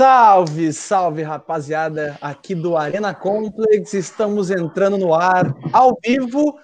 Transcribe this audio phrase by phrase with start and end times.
[0.00, 3.92] Salve, salve rapaziada, aqui do Arena Complex.
[3.92, 6.58] Estamos entrando no ar ao vivo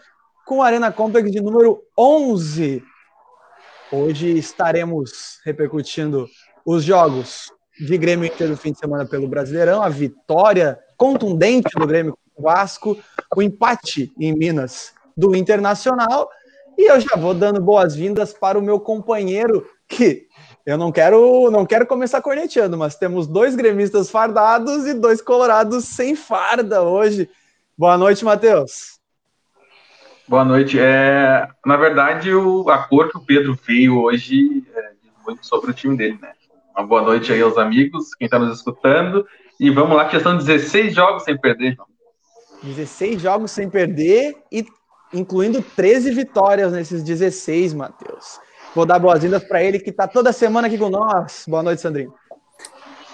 [0.47, 2.83] com o Arena Complex de número 11.
[3.93, 6.27] Hoje estaremos repercutindo
[6.65, 11.87] os jogos de Grêmio Inter do fim de semana pelo Brasileirão, a vitória contundente do
[11.87, 12.97] Grêmio com o Vasco,
[13.37, 16.31] o empate em Minas do Internacional.
[16.79, 20.27] E eu já vou dando boas-vindas para o meu companheiro que
[20.67, 25.85] eu não quero, não quero começar corneteando, mas temos dois gremistas fardados e dois colorados
[25.85, 27.31] sem farda hoje.
[27.79, 28.99] Boa noite, Matheus.
[30.27, 30.77] Boa noite.
[30.81, 35.71] É, na verdade, o, a cor que o Pedro veio hoje é, diz muito sobre
[35.71, 36.33] o time dele, né?
[36.77, 39.25] Uma boa noite aí aos amigos, quem está nos escutando.
[39.61, 41.89] E vamos lá, que já são 16 jogos sem perder, João.
[42.65, 44.67] 16 jogos sem perder e
[45.15, 48.41] incluindo 13 vitórias nesses 16, Matheus.
[48.77, 51.47] Vou dar boas-vindas para ele, que está toda semana aqui com nós.
[51.49, 52.13] Boa noite, Sandrinho.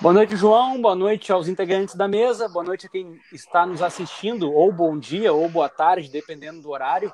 [0.00, 0.82] Boa noite, João.
[0.82, 2.48] Boa noite aos integrantes da mesa.
[2.48, 6.70] Boa noite a quem está nos assistindo, ou bom dia, ou boa tarde, dependendo do
[6.70, 7.12] horário.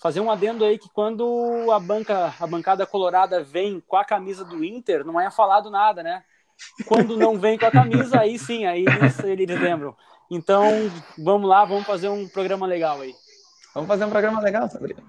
[0.00, 4.44] Fazer um adendo aí que quando a banca, a bancada colorada vem com a camisa
[4.44, 6.22] do Inter, não é falado nada, né?
[6.86, 9.96] Quando não vem com a camisa, aí sim, aí eles, eles lembram.
[10.30, 10.64] Então,
[11.18, 13.12] vamos lá, vamos fazer um programa legal aí.
[13.74, 15.02] Vamos fazer um programa legal, Sabrina.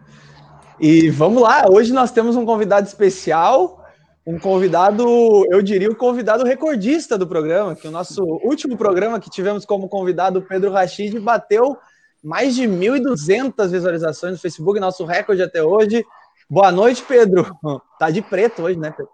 [0.82, 3.86] E vamos lá, hoje nós temos um convidado especial,
[4.26, 5.06] um convidado,
[5.52, 9.88] eu diria, o convidado recordista do programa, que o nosso último programa que tivemos como
[9.88, 11.78] convidado, o Pedro Rachid, bateu
[12.24, 16.04] mais de 1.200 visualizações no Facebook, nosso recorde até hoje.
[16.50, 17.56] Boa noite, Pedro.
[18.00, 19.12] Tá de preto hoje, né, Pedro?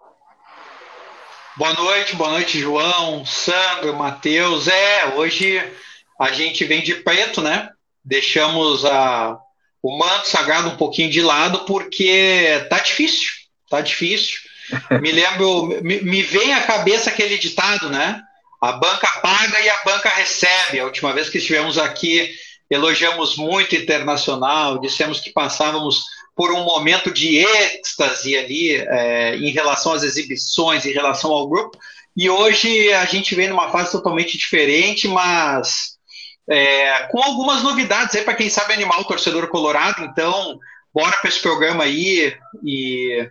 [1.54, 4.68] Boa noite, boa noite, João, Sandro, Matheus.
[4.68, 5.62] É, hoje
[6.18, 7.68] a gente vem de preto, né?
[8.02, 9.38] Deixamos a
[9.82, 13.30] o manto sagrado um pouquinho de lado, porque tá difícil,
[13.70, 14.38] tá difícil.
[15.00, 18.20] Me lembro, me, me vem à cabeça aquele ditado, né?
[18.60, 20.78] A banca paga e a banca recebe.
[20.78, 22.30] A última vez que estivemos aqui,
[22.68, 26.04] elogiamos muito internacional, dissemos que passávamos
[26.36, 31.78] por um momento de êxtase ali é, em relação às exibições, em relação ao grupo.
[32.16, 35.97] E hoje a gente vem numa fase totalmente diferente, mas
[36.48, 40.02] é, com algumas novidades aí para quem sabe animar o torcedor colorado.
[40.04, 40.58] Então,
[40.92, 43.30] bora para esse programa aí e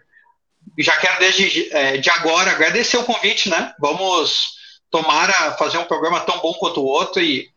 [0.78, 3.74] já quero desde é, de agora agradecer o convite, né?
[3.80, 4.56] Vamos
[4.94, 7.50] a fazer um programa tão bom quanto o outro e,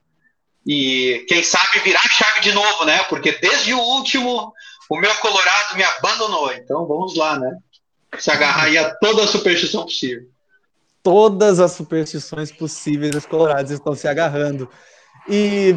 [0.67, 3.03] e quem sabe virar chave de novo, né?
[3.05, 4.53] Porque desde o último
[4.89, 6.53] o meu Colorado me abandonou.
[6.53, 7.57] Então vamos lá, né?
[8.19, 10.29] Se agarrar aí a toda a superstição possível.
[11.03, 14.69] Todas as superstições possíveis os colorados estão se agarrando.
[15.29, 15.77] E,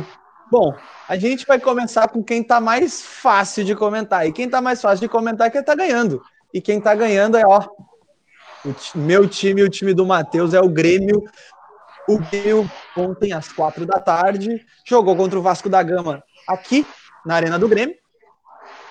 [0.51, 0.73] bom,
[1.07, 4.27] a gente vai começar com quem tá mais fácil de comentar.
[4.27, 6.21] E quem tá mais fácil de comentar é quem tá ganhando.
[6.53, 7.67] E quem tá ganhando é, ó,
[8.65, 11.23] o meu time o time do Matheus é o Grêmio.
[12.07, 16.85] O Grêmio, ontem às quatro da tarde, jogou contra o Vasco da Gama aqui
[17.25, 17.95] na Arena do Grêmio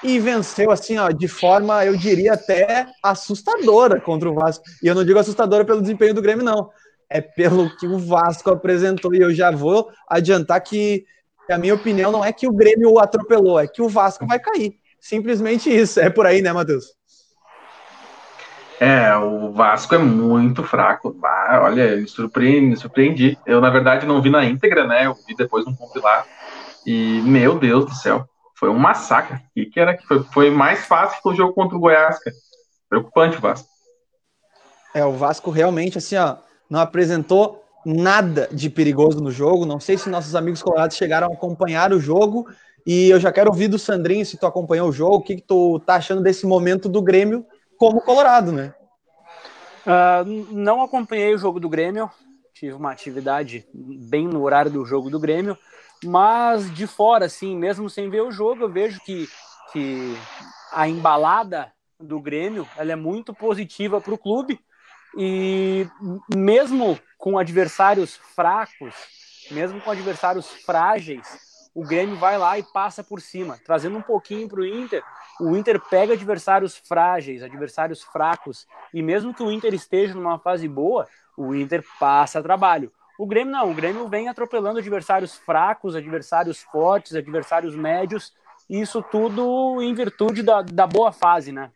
[0.03, 4.65] e venceu assim, ó, de forma, eu diria até assustadora contra o Vasco.
[4.83, 6.71] E eu não digo assustadora pelo desempenho do Grêmio, não
[7.13, 9.15] é pelo que o Vasco apresentou.
[9.15, 11.05] E eu já vou adiantar que,
[11.51, 14.39] a minha opinião não é que o Grêmio o atropelou, é que o Vasco vai
[14.39, 14.75] cair.
[14.99, 16.01] Simplesmente isso.
[16.01, 16.87] É por aí, né, Matheus?
[18.81, 21.17] É, o Vasco é muito fraco.
[21.23, 23.39] Ah, olha, me surpreendi, me surpreendi.
[23.47, 25.07] Eu, na verdade, não vi na íntegra, né?
[25.07, 26.27] Eu vi depois um compilar.
[26.87, 28.27] E, meu Deus do céu,
[28.59, 29.39] foi um massacre.
[29.55, 32.35] E que era que foi, foi mais fácil que o jogo contra o Goiás, cara.
[32.89, 33.69] Preocupante o Vasco.
[34.95, 36.37] É, o Vasco realmente, assim, ó,
[36.73, 39.67] não apresentou nada de perigoso no jogo.
[39.67, 42.49] Não sei se nossos amigos colorados chegaram a acompanhar o jogo.
[42.87, 45.43] E eu já quero ouvir do Sandrinho se tu acompanhou o jogo, o que, que
[45.43, 47.45] tu tá achando desse momento do Grêmio
[47.77, 48.73] como Colorado, né?
[49.87, 52.11] Uh, não acompanhei o jogo do Grêmio,
[52.55, 55.59] tive uma atividade bem no horário do jogo do Grêmio,
[56.03, 59.29] mas de fora, assim, mesmo sem ver o jogo, eu vejo que,
[59.75, 60.17] que
[60.73, 64.59] a embalada do Grêmio ela é muito positiva para o clube
[65.17, 65.87] e
[66.35, 68.95] mesmo com adversários fracos,
[69.51, 71.27] mesmo com adversários frágeis,
[71.75, 75.03] o Grêmio vai lá e passa por cima, trazendo um pouquinho para o Inter.
[75.41, 80.69] O Inter pega adversários frágeis, adversários fracos, e mesmo que o Inter esteja numa fase
[80.69, 82.93] boa, o Inter passa trabalho.
[83.19, 88.35] O Grêmio não, o Grêmio vem atropelando adversários fracos, adversários fortes, adversários médios,
[88.69, 91.71] isso tudo em virtude da, da boa fase, né?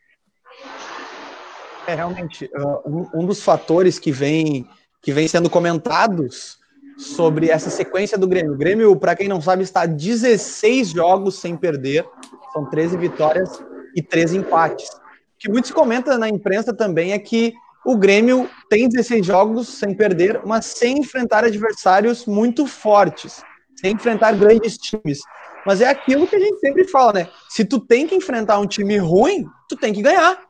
[1.86, 4.68] É, realmente, uh, um, um, dos fatores que vem,
[5.00, 6.58] que vem sendo comentados
[6.98, 8.54] sobre essa sequência do Grêmio.
[8.54, 12.04] O Grêmio, para quem não sabe, está 16 jogos sem perder,
[12.52, 13.62] são 13 vitórias
[13.94, 14.88] e 13 empates.
[14.88, 17.52] O que muito se comenta na imprensa também é que
[17.84, 23.42] o Grêmio tem 16 jogos sem perder, mas sem enfrentar adversários muito fortes,
[23.76, 25.20] sem enfrentar grandes times.
[25.64, 27.28] Mas é aquilo que a gente sempre fala, né?
[27.48, 30.45] Se tu tem que enfrentar um time ruim, tu tem que ganhar.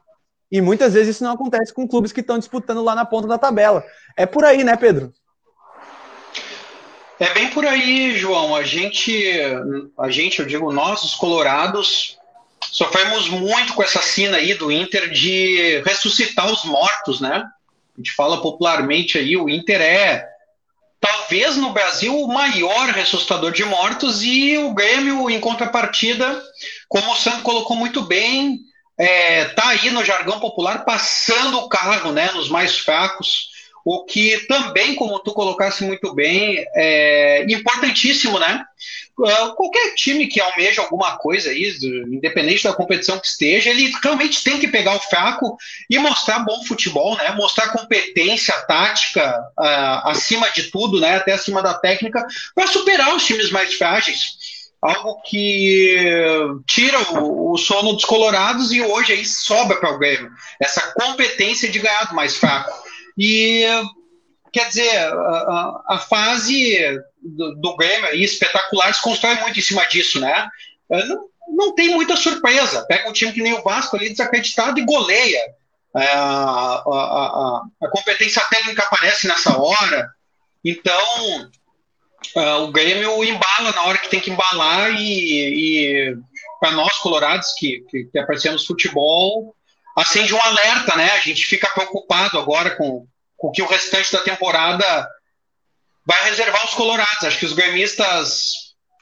[0.50, 3.38] E muitas vezes isso não acontece com clubes que estão disputando lá na ponta da
[3.38, 3.84] tabela.
[4.16, 5.12] É por aí, né, Pedro?
[7.18, 8.54] É bem por aí, João.
[8.54, 9.40] A gente,
[9.98, 12.18] a gente, eu digo nós, os colorados,
[12.70, 17.42] sofremos muito com essa cena aí do Inter de ressuscitar os mortos, né?
[17.96, 20.28] A gente fala popularmente aí, o Inter é
[21.00, 26.42] talvez no Brasil o maior ressuscitador de mortos e o Grêmio, em contrapartida,
[26.88, 28.58] como o Santo colocou muito bem,
[28.98, 33.50] é, tá aí no jargão popular passando o carro, né, nos mais fracos,
[33.84, 38.64] o que também, como tu colocasse muito bem, é importantíssimo, né?
[39.16, 41.72] Uh, qualquer time que almeja alguma coisa aí,
[42.08, 45.56] independente da competição que esteja, ele realmente tem que pegar o fraco
[45.88, 47.30] e mostrar bom futebol, né?
[47.36, 51.14] Mostrar competência tática uh, acima de tudo, né?
[51.14, 52.26] Até acima da técnica,
[52.56, 54.36] para superar os times mais frágeis
[54.86, 55.96] algo que
[56.66, 60.30] tira o, o, sono dos colorados e hoje aí sobra para o Grêmio
[60.60, 62.72] essa competência de ganhar do mais fraco.
[63.18, 63.64] E,
[64.52, 66.78] quer dizer, a, a fase
[67.22, 70.48] do, do Grêmio aí, espetacular se constrói muito em cima disso, né?
[70.88, 72.84] Não, não tem muita surpresa.
[72.86, 75.40] Pega um time que nem o Vasco ali desacreditado e goleia.
[75.96, 80.10] É, a, a, a, competência técnica aparece nessa hora.
[80.62, 81.50] Então,
[82.36, 86.16] uh, o Grêmio embala na hora que tem que embalar e, e
[86.60, 89.54] para nós colorados que, que, que apreciamos futebol,
[89.96, 91.10] acende um alerta, né?
[91.12, 95.08] A gente fica preocupado agora com, com o que o restante da temporada
[96.04, 97.24] vai reservar os colorados.
[97.24, 98.52] Acho que os gremistas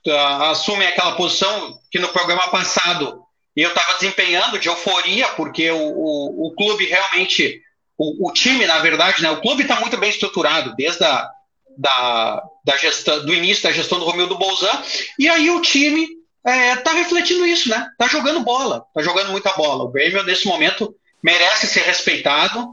[0.06, 3.22] uh, assumem aquela posição que no programa passado
[3.56, 7.62] eu estava desempenhando de euforia, porque o, o, o clube realmente,
[7.96, 9.31] o, o, time, na verdade, né?
[9.31, 11.28] O clube está muito bem estruturado, desde a
[11.76, 14.82] da, da gestão, do início da gestão do Romildo Bolzan,
[15.19, 16.06] e aí o time
[16.44, 17.88] é, tá refletindo isso, né?
[17.99, 19.85] Tá jogando bola, tá jogando muita bola.
[19.85, 22.69] O Grêmio, nesse momento, merece ser respeitado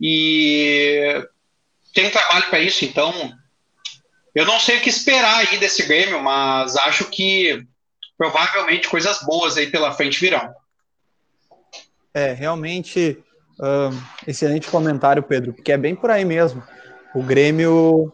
[0.00, 1.22] e
[1.92, 3.32] tem trabalho para isso, então
[4.34, 7.66] eu não sei o que esperar aí desse Grêmio, mas acho que
[8.18, 10.54] provavelmente coisas boas aí pela frente virão.
[12.12, 13.18] É, realmente,
[14.26, 16.62] excelente comentário, Pedro, porque é bem por aí mesmo.
[17.14, 18.12] O Grêmio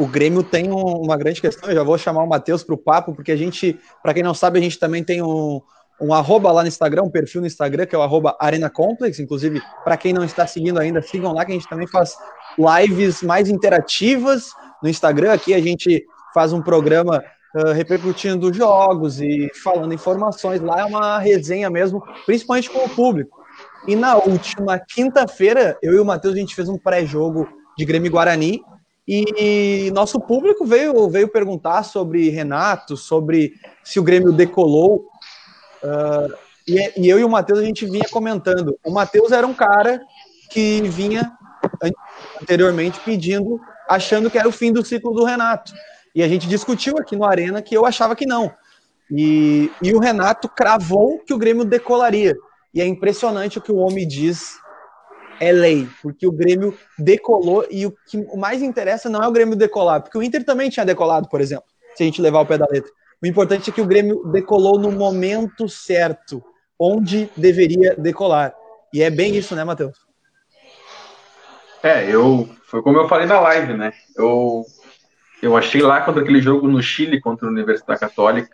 [0.00, 1.68] o Grêmio tem um, uma grande questão.
[1.68, 4.32] Eu já vou chamar o Matheus para o papo, porque a gente, para quem não
[4.32, 5.60] sabe, a gente também tem um,
[6.00, 9.20] um arroba lá no Instagram, um perfil no Instagram, que é o arroba Arena Complex.
[9.20, 12.16] Inclusive, para quem não está seguindo ainda, sigam lá, que a gente também faz
[12.58, 14.52] lives mais interativas
[14.82, 15.34] no Instagram.
[15.34, 16.02] Aqui a gente
[16.32, 17.22] faz um programa
[17.54, 20.62] uh, repercutindo jogos e falando informações.
[20.62, 23.38] Lá é uma resenha mesmo, principalmente com o público.
[23.86, 28.10] E na última quinta-feira, eu e o Matheus, a gente fez um pré-jogo de Grêmio
[28.10, 28.62] Guarani
[29.06, 35.08] e nosso público veio, veio perguntar sobre Renato, sobre se o Grêmio decolou.
[35.82, 36.34] Uh,
[36.68, 38.78] e, e, eu e o Matheus a gente vinha comentando.
[38.84, 40.00] O Matheus era um cara
[40.50, 41.32] que vinha
[42.40, 45.72] anteriormente pedindo, achando que era o fim do ciclo do Renato.
[46.14, 48.52] E a gente discutiu aqui no Arena que eu achava que não.
[49.10, 52.36] E, e o Renato cravou que o Grêmio decolaria.
[52.72, 54.59] E é impressionante o que o homem diz
[55.40, 59.56] é lei, porque o Grêmio decolou e o que mais interessa não é o Grêmio
[59.56, 61.64] decolar, porque o Inter também tinha decolado, por exemplo,
[61.94, 62.90] se a gente levar o pé da letra.
[63.22, 66.42] O importante é que o Grêmio decolou no momento certo,
[66.78, 68.54] onde deveria decolar.
[68.92, 69.96] E é bem isso, né, Matheus?
[71.82, 72.48] É, eu.
[72.64, 73.92] Foi como eu falei na live, né?
[74.16, 74.64] Eu,
[75.42, 78.48] eu achei lá contra aquele jogo no Chile contra a Universidade Católica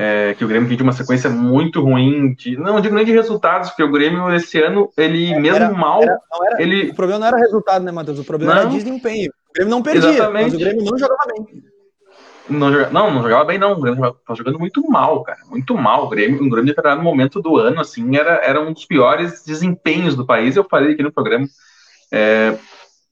[0.00, 3.10] é, que o Grêmio vinha de uma sequência muito ruim, de, não digo nem de
[3.10, 6.90] resultados, porque o Grêmio esse ano, ele mesmo era, mal, era, era, ele...
[6.90, 8.20] O problema não era resultado, né, Matheus?
[8.20, 9.32] O problema não, era desempenho.
[9.50, 10.44] O Grêmio não perdia, exatamente.
[10.44, 11.64] mas o Grêmio não jogava bem.
[12.48, 13.72] Não, não, não jogava bem, não.
[13.72, 15.40] O Grêmio estava jogando muito mal, cara.
[15.50, 16.04] Muito mal.
[16.04, 20.14] O Grêmio, o Grêmio, determinado momento do ano, assim, era, era um dos piores desempenhos
[20.14, 20.54] do país.
[20.54, 21.44] Eu falei aqui no programa.
[22.12, 22.56] É,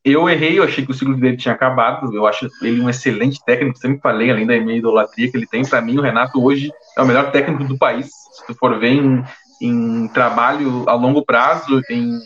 [0.07, 2.15] eu errei, eu achei que o ciclo dele tinha acabado.
[2.15, 5.65] Eu acho ele um excelente técnico, sempre falei, além da minha idolatria que ele tem.
[5.65, 8.07] Para mim, o Renato hoje é o melhor técnico do país.
[8.07, 9.25] Se tu for ver em,
[9.61, 12.21] em trabalho a longo prazo, em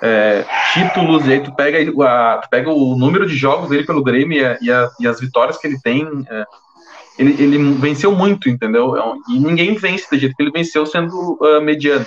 [0.00, 0.42] é,
[0.72, 4.38] títulos, e aí tu pega, a, tu pega o número de jogos dele pelo Grêmio
[4.38, 6.08] e, a, e, a, e as vitórias que ele tem.
[6.30, 6.44] É,
[7.18, 8.94] ele, ele, venceu muito, entendeu?
[9.28, 12.06] E ninguém vence do jeito que ele venceu sendo uh, mediano.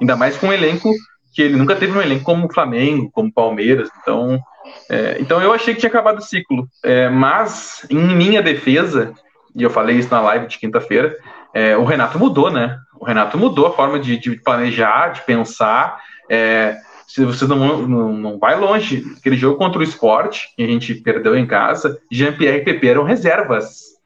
[0.00, 0.90] Ainda mais com um elenco
[1.32, 3.90] que ele nunca teve um elenco como o Flamengo, como o Palmeiras.
[4.00, 4.40] Então,
[4.88, 6.68] é, então eu achei que tinha acabado o ciclo.
[6.82, 9.12] É, mas, em minha defesa,
[9.54, 11.16] e eu falei isso na live de quinta-feira,
[11.52, 12.78] é, o Renato mudou, né?
[12.98, 16.00] O Renato mudou a forma de, de planejar, de pensar.
[16.30, 20.66] É, se você não, não, não vai longe, aquele jogo contra o esporte, que a
[20.66, 23.96] gente perdeu em casa, Jean-Pierre e Pepe eram reservas.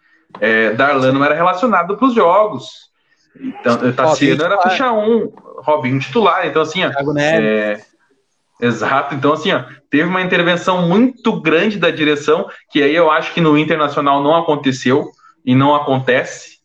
[0.41, 2.91] É, Darlan não era relacionado para os jogos.
[3.35, 6.47] Então, Tassiano era ficha 1, Robinho titular.
[6.47, 6.91] Então, assim, ó,
[8.61, 9.15] exato.
[9.15, 13.41] Então, assim, ó, teve uma intervenção muito grande da direção, que aí eu acho que
[13.41, 15.11] no Internacional não aconteceu
[15.45, 16.59] e não acontece.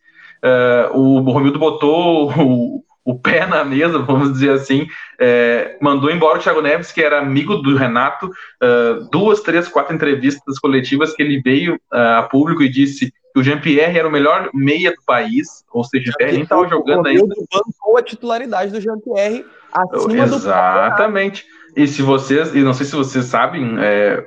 [0.43, 4.87] Uh, o Romildo botou o, o pé na mesa, vamos dizer assim,
[5.19, 9.93] é, mandou embora o Thiago Neves, que era amigo do Renato, uh, duas, três, quatro
[9.93, 14.11] entrevistas coletivas que ele veio uh, a público e disse que o Jean-Pierre era o
[14.11, 17.35] melhor meia do país, ou seja, o nem estava jogando ainda.
[17.51, 21.43] bancou a titularidade do Jean-Pierre acima Exatamente.
[21.43, 21.64] Do...
[21.75, 24.23] E se vocês, e não sei se vocês sabem, é,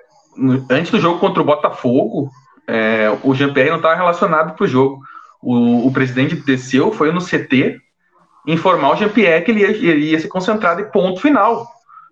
[0.71, 2.31] antes do jogo contra o Botafogo,
[2.67, 5.01] é, o Jean-Pierre não estava relacionado para o jogo.
[5.41, 7.81] O presidente desceu, foi no CT,
[8.47, 11.67] informar o Jean-Pierre que ele ia, ele ia se concentrar e ponto final.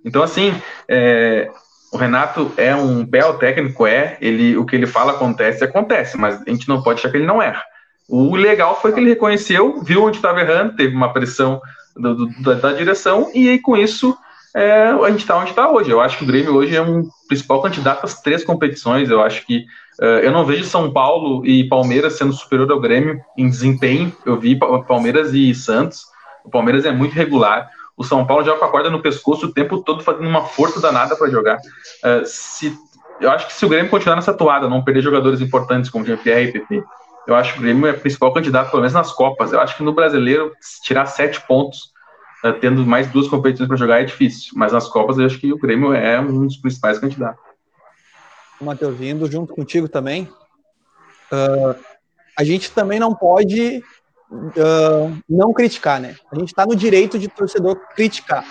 [0.05, 0.55] Então, assim,
[0.88, 1.50] é,
[1.93, 6.40] o Renato é um belo técnico, é, ele, o que ele fala acontece, acontece, mas
[6.40, 7.62] a gente não pode achar que ele não erra.
[8.09, 11.61] O legal foi que ele reconheceu, viu onde estava errando, teve uma pressão
[11.97, 14.16] do, do, da, da, direção, e aí com isso
[14.57, 15.91] é, a gente está onde está hoje.
[15.91, 19.11] Eu acho que o Grêmio hoje é um principal candidato às três competições.
[19.11, 19.67] Eu acho que
[20.01, 24.11] uh, eu não vejo São Paulo e Palmeiras sendo superior ao Grêmio em desempenho.
[24.25, 24.59] Eu vi
[24.89, 26.07] Palmeiras e Santos.
[26.43, 27.69] O Palmeiras é muito regular.
[27.95, 30.81] O São Paulo joga com a corda no pescoço o tempo todo, fazendo uma força
[30.81, 31.59] danada para jogar.
[31.59, 32.75] Uh, se,
[33.21, 36.49] eu acho que se o Grêmio continuar nessa toada, não perder jogadores importantes como Jean-Pierre
[36.49, 36.83] e PP,
[37.27, 39.53] eu acho que o Grêmio é o principal candidato, pelo menos nas Copas.
[39.53, 40.51] Eu acho que no brasileiro,
[40.83, 41.95] tirar sete pontos,
[42.55, 44.53] tendo mais duas competições para jogar, é difícil.
[44.55, 47.43] Mas nas Copas, eu acho que o Grêmio é um dos principais candidatos.
[48.61, 50.29] Matheus, vindo junto contigo também.
[51.33, 51.75] Uh,
[52.38, 53.83] a gente também não pode
[54.31, 56.17] uh, não criticar, né?
[56.31, 58.45] A gente está no direito de torcedor criticar.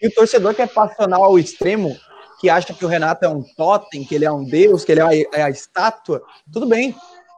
[0.00, 1.96] E o torcedor que é passional ao extremo,
[2.40, 5.00] que acha que o Renato é um totem, que ele é um deus, que ele
[5.00, 6.22] é a, é estátua,
[6.52, 6.94] tudo bem,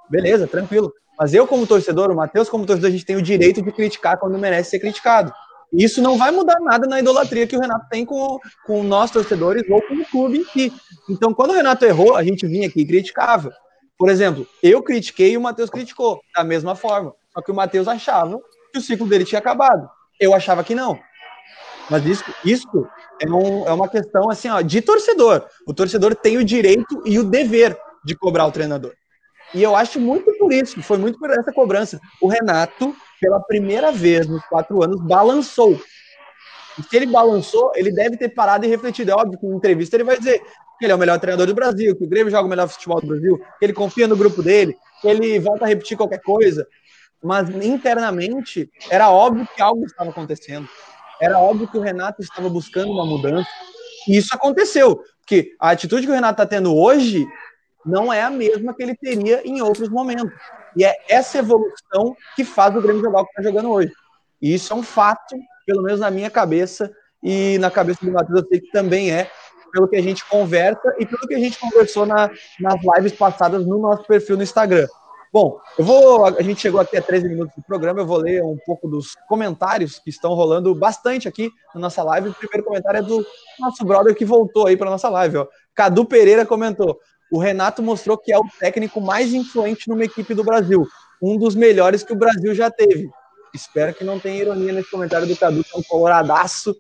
[0.09, 0.93] beleza, tranquilo.
[1.19, 4.19] Mas eu, como torcedor, o Matheus, como torcedor, a gente tem o direito de criticar
[4.19, 5.33] quando merece ser criticado.
[5.73, 9.69] Isso não vai mudar nada na idolatria que o Renato tem com, com nós, torcedores,
[9.69, 10.73] ou com o clube em si.
[11.09, 13.53] Então, quando o Renato errou, a gente vinha aqui e criticava.
[13.99, 17.15] Por exemplo, eu critiquei e o Matheus criticou, da mesma forma.
[17.33, 18.39] Só que o Matheus achava
[18.73, 19.89] que o ciclo dele tinha acabado.
[20.19, 20.99] Eu achava que não.
[21.91, 22.89] Mas isso, isso
[23.21, 25.45] é, um, é uma questão assim, ó, de torcedor.
[25.67, 28.93] O torcedor tem o direito e o dever de cobrar o treinador.
[29.55, 31.99] E eu acho muito por isso, foi muito por essa cobrança.
[32.21, 35.81] O Renato, pela primeira vez nos quatro anos, balançou.
[36.79, 39.11] E se ele balançou, ele deve ter parado e refletido.
[39.11, 40.41] É óbvio que em entrevista ele vai dizer
[40.79, 43.01] que ele é o melhor treinador do Brasil, que o Grêmio joga o melhor futebol
[43.01, 46.67] do Brasil, que ele confia no grupo dele, que ele volta a repetir qualquer coisa
[47.23, 50.69] mas internamente era óbvio que algo estava acontecendo.
[51.21, 53.49] Era óbvio que o Renato estava buscando uma mudança.
[54.07, 55.01] E isso aconteceu.
[55.21, 57.27] Porque a atitude que o Renato está tendo hoje
[57.85, 60.33] não é a mesma que ele teria em outros momentos.
[60.78, 63.92] E é essa evolução que faz o Grêmio jogar o que está jogando hoje.
[64.40, 65.35] E isso é um fato,
[65.66, 66.88] pelo menos na minha cabeça
[67.20, 69.28] e na cabeça do Matheus, eu sei que também é,
[69.73, 72.30] pelo que a gente conversa e pelo que a gente conversou na,
[72.61, 74.87] nas lives passadas no nosso perfil no Instagram.
[75.32, 76.25] Bom, eu vou.
[76.25, 79.16] A gente chegou aqui a 13 minutos do programa, eu vou ler um pouco dos
[79.28, 82.28] comentários que estão rolando bastante aqui na nossa live.
[82.28, 83.26] O primeiro comentário é do
[83.58, 85.38] nosso brother que voltou aí para nossa live.
[85.38, 85.47] Ó.
[85.75, 86.99] Cadu Pereira comentou:
[87.30, 90.87] o Renato mostrou que é o técnico mais influente numa equipe do Brasil,
[91.23, 93.11] um dos melhores que o Brasil já teve.
[93.54, 96.76] Espero que não tenha ironia nesse comentário do Cadu, que é um coloradaço.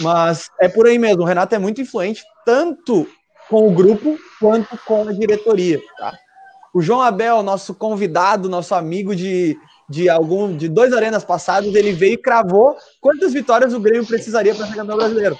[0.00, 1.22] Mas é por aí mesmo.
[1.22, 3.06] O Renato é muito influente, tanto
[3.48, 5.80] com o grupo quanto com a diretoria.
[5.98, 6.16] Tá?
[6.72, 9.58] O João Abel, nosso convidado, nosso amigo de,
[9.88, 14.54] de algum de dois arenas passados, ele veio e cravou quantas vitórias o Grêmio precisaria
[14.54, 15.38] para ser campeão brasileiro.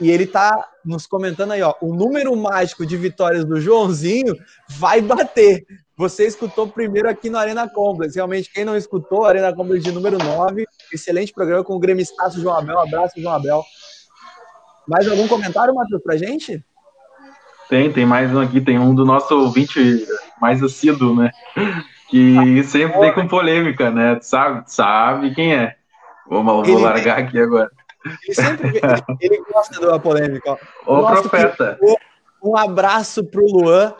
[0.00, 4.34] E ele tá nos comentando aí, ó, o número mágico de vitórias do Joãozinho
[4.68, 5.64] vai bater.
[5.96, 8.16] Você escutou primeiro aqui no Arena Complex.
[8.16, 10.66] Realmente, quem não escutou, Arena Complex de número 9.
[10.92, 12.76] Excelente programa com o Grêmio Estácio João Abel.
[12.76, 13.62] Um abraço, João Abel.
[14.88, 16.62] Mais algum comentário, Matheus, pra gente?
[17.68, 20.06] Tem, tem mais um aqui, tem um do nosso ouvinte
[20.40, 21.30] mais assíduo, né?
[22.10, 24.18] Que sempre vem com polêmica, né?
[24.20, 25.76] Sabe, sabe quem é.
[26.28, 27.70] Vou, vou ele, largar aqui agora.
[28.04, 28.80] Ele sempre
[29.20, 30.58] ele gosta de uma polêmica.
[30.86, 31.00] Ó.
[31.00, 31.78] O profeta.
[32.42, 33.94] Um abraço pro Luan.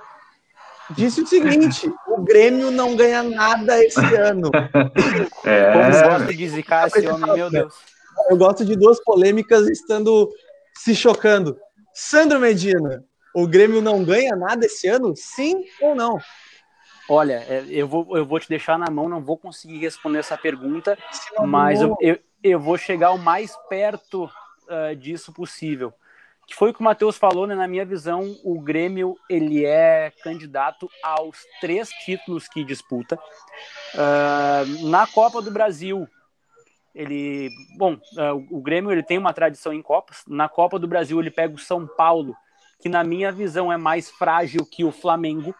[0.91, 4.51] Disse o seguinte: o Grêmio não ganha nada esse ano.
[5.45, 5.73] É.
[5.73, 7.75] Como gosta de zicar esse homem, meu Deus.
[8.31, 10.31] Eu gosto de duas polêmicas estando
[10.75, 11.57] se chocando.
[11.93, 15.15] Sandro Medina, o Grêmio não ganha nada esse ano?
[15.17, 16.19] Sim ou não?
[17.09, 20.39] Olha, é, eu vou, eu vou te deixar na mão, não vou conseguir responder essa
[20.39, 20.97] pergunta,
[21.47, 24.31] mas eu, eu, eu, vou chegar o mais perto
[24.69, 25.95] uh, disso possível.
[26.47, 27.55] Que foi o que o Matheus falou, né?
[27.55, 33.19] Na minha visão, o Grêmio ele é candidato aos três títulos que disputa.
[33.95, 36.07] Uh, na Copa do Brasil,
[36.95, 37.49] ele,
[37.79, 40.23] bom, uh, o Grêmio ele tem uma tradição em Copas.
[40.29, 42.37] Na Copa do Brasil ele pega o São Paulo,
[42.79, 45.55] que na minha visão é mais frágil que o Flamengo.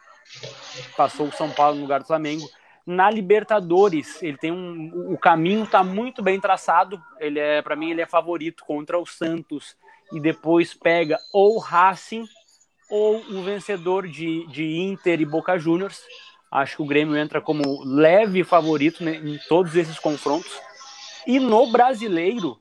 [0.95, 2.47] Passou o São Paulo no lugar do Flamengo.
[2.85, 7.01] Na Libertadores, ele tem um, o caminho está muito bem traçado.
[7.19, 9.75] Ele é, para mim, ele é favorito contra o Santos
[10.13, 12.25] e depois pega ou Racing
[12.89, 16.01] ou o vencedor de, de Inter e Boca Juniors.
[16.51, 20.59] Acho que o Grêmio entra como leve favorito né, em todos esses confrontos.
[21.25, 22.51] E no brasileiro,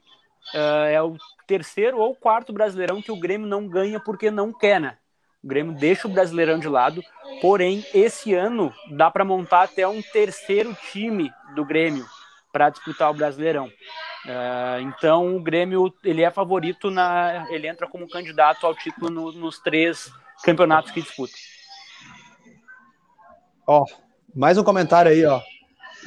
[0.54, 1.16] uh, é o
[1.46, 4.96] terceiro ou quarto brasileirão que o Grêmio não ganha porque não quer, né?
[5.44, 7.02] O Grêmio deixa o Brasileirão de lado,
[7.42, 12.06] porém, esse ano dá para montar até um terceiro time do Grêmio
[12.50, 13.66] para disputar o Brasileirão.
[13.66, 19.32] Uh, então, o Grêmio ele é favorito, na, ele entra como candidato ao título no,
[19.32, 20.10] nos três
[20.42, 21.34] campeonatos que disputa.
[23.66, 23.84] Ó,
[24.34, 25.42] mais um comentário aí, ó.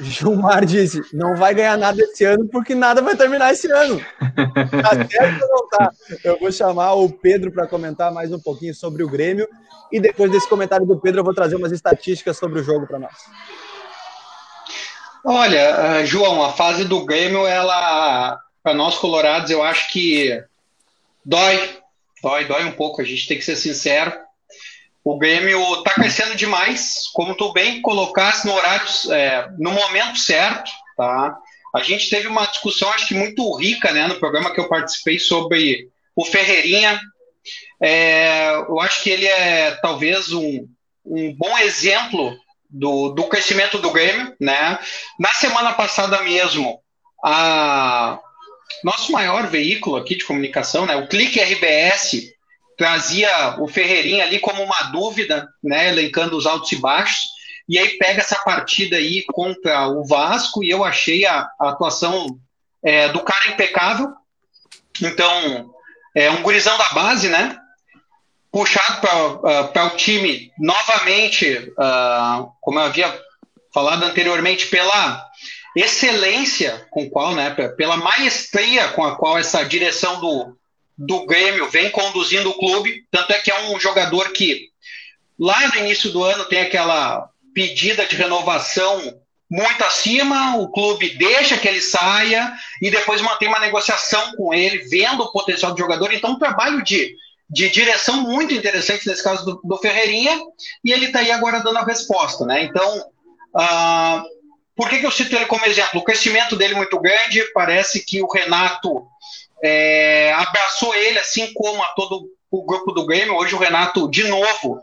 [0.00, 4.00] Gilmar disse: não vai ganhar nada esse ano porque nada vai terminar esse ano.
[4.38, 5.92] Tá certo ou não tá?
[6.22, 9.48] Eu vou chamar o Pedro para comentar mais um pouquinho sobre o Grêmio
[9.90, 13.00] e depois desse comentário do Pedro eu vou trazer umas estatísticas sobre o jogo para
[13.00, 13.16] nós.
[15.24, 20.40] Olha, João, a fase do Grêmio, ela, para nós colorados, eu acho que
[21.24, 21.78] dói,
[22.22, 23.02] dói, dói um pouco.
[23.02, 24.12] A gente tem que ser sincero
[25.10, 30.70] o Grêmio está crescendo demais, como tu bem colocaste no horário, é, no momento certo,
[30.98, 31.34] tá?
[31.74, 35.18] A gente teve uma discussão, acho que muito rica, né, no programa que eu participei
[35.18, 37.00] sobre o Ferreirinha.
[37.82, 40.68] É, eu acho que ele é talvez um,
[41.06, 42.36] um bom exemplo
[42.68, 44.78] do, do crescimento do Grêmio, né?
[45.18, 46.82] Na semana passada mesmo,
[47.24, 48.20] a
[48.84, 52.30] nosso maior veículo aqui de comunicação, né, o Clique RBS,
[52.78, 57.18] trazia o Ferreirinha ali como uma dúvida, né, elencando os altos e baixos,
[57.68, 62.38] e aí pega essa partida aí contra o Vasco, e eu achei a, a atuação
[62.82, 64.14] é, do cara impecável.
[65.02, 65.74] Então,
[66.14, 67.58] é um gurizão da base, né?
[68.50, 73.20] Puxado para uh, o time novamente, uh, como eu havia
[73.74, 75.26] falado anteriormente, pela
[75.76, 80.57] excelência com qual, né, pela maestria com a qual essa direção do,
[80.98, 84.68] do Grêmio vem conduzindo o clube, tanto é que é um jogador que
[85.38, 91.56] lá no início do ano tem aquela pedida de renovação muito acima, o clube deixa
[91.56, 96.12] que ele saia e depois mantém uma negociação com ele, vendo o potencial do jogador.
[96.12, 97.14] Então, um trabalho de,
[97.48, 100.38] de direção muito interessante nesse caso do, do Ferreirinha,
[100.84, 102.44] e ele está aí agora dando a resposta.
[102.44, 102.64] Né?
[102.64, 102.98] Então,
[103.54, 104.22] uh,
[104.76, 106.00] por que, que eu cito ele como exemplo?
[106.00, 109.06] O crescimento dele é muito grande, parece que o Renato
[109.62, 113.34] é, abraçou ele, assim como a todo o grupo do Grêmio.
[113.34, 114.80] Hoje o Renato, de novo,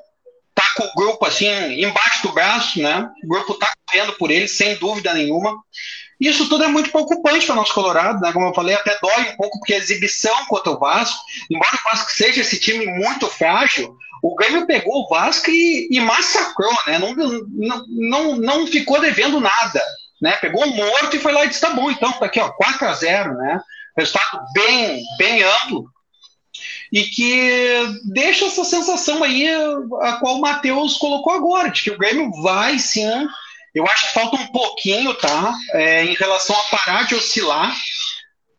[0.54, 1.48] tá com o grupo assim
[1.82, 3.10] embaixo do braço, né?
[3.24, 5.56] O grupo tá correndo por ele, sem dúvida nenhuma.
[6.20, 8.32] Isso tudo é muito preocupante para nós Colorado, né?
[8.32, 11.20] Como eu falei, até dói um pouco, porque a exibição contra o Vasco,
[11.52, 16.00] embora o Vasco seja esse time muito frágil, o Grêmio pegou o Vasco e, e
[16.00, 16.98] massacrou, né?
[16.98, 19.84] Não, não, não, não ficou devendo nada,
[20.22, 20.38] né?
[20.38, 22.88] Pegou um morto e foi lá e disse: tá bom, então, tá aqui, ó, 4
[22.88, 23.60] a 0 né?
[23.98, 25.90] Resultado bem, bem amplo,
[26.92, 29.48] e que deixa essa sensação aí
[30.02, 33.28] a qual o Matheus colocou agora, de que o Grêmio vai sim.
[33.74, 35.54] Eu acho que falta um pouquinho, tá?
[35.74, 37.76] É, em relação a parar de oscilar.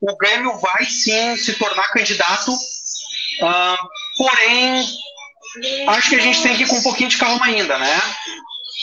[0.01, 4.85] O Grêmio vai sim se tornar candidato, uh, porém,
[5.89, 7.99] acho que a gente tem que ir com um pouquinho de calma ainda, né?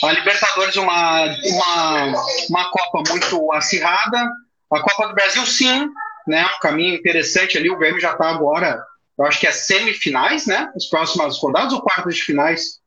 [0.02, 4.28] A Libertadores é uma, uma, uma Copa muito acirrada.
[4.72, 5.88] A Copa do Brasil, sim,
[6.26, 6.44] né?
[6.56, 7.70] Um caminho interessante ali.
[7.70, 8.82] O Grêmio já está agora,
[9.18, 10.70] eu acho que é semifinais, né?
[10.74, 12.80] As próximas rodadas ou quartas de finais?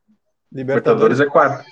[0.52, 1.66] Libertadores é quarto.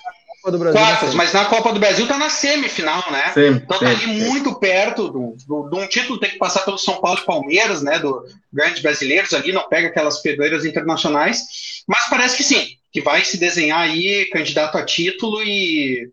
[0.72, 3.32] Quartas, mas na Copa do Brasil está na semifinal, né?
[3.34, 7.18] Sim, então tá ali muito perto de um título, tem que passar pelo São Paulo
[7.20, 7.98] e Palmeiras, né?
[7.98, 13.24] Do grandes brasileiros ali, não pega aquelas pedreiras internacionais, mas parece que sim, que vai
[13.24, 16.08] se desenhar aí candidato a título e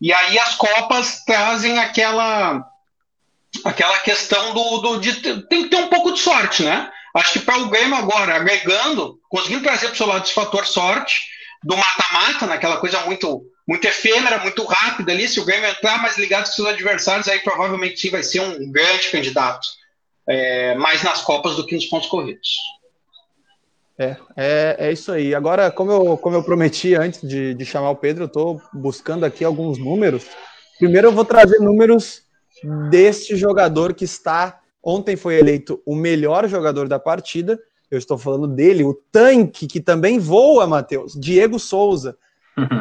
[0.00, 2.64] e aí as copas trazem aquela
[3.64, 6.90] aquela questão do, do de, tem que ter um pouco de sorte, né?
[7.14, 10.66] Acho que para o Grêmio agora, agregando, conseguindo trazer para o seu lado esse fator
[10.66, 11.22] sorte,
[11.64, 16.16] do mata-mata, naquela coisa muito, muito efêmera, muito rápida ali, se o Grêmio entrar mais
[16.16, 19.66] ligado com seus adversários, aí provavelmente sim vai ser um grande candidato,
[20.28, 22.48] é, mais nas Copas do que nos pontos corridos.
[23.98, 25.34] É, é, é isso aí.
[25.34, 29.26] Agora, como eu, como eu prometi antes de, de chamar o Pedro, eu estou buscando
[29.26, 30.24] aqui alguns números.
[30.78, 32.22] Primeiro eu vou trazer números
[32.90, 37.60] deste jogador que está Ontem foi eleito o melhor jogador da partida.
[37.90, 42.16] Eu estou falando dele, o tanque que também voa, Matheus, Diego Souza.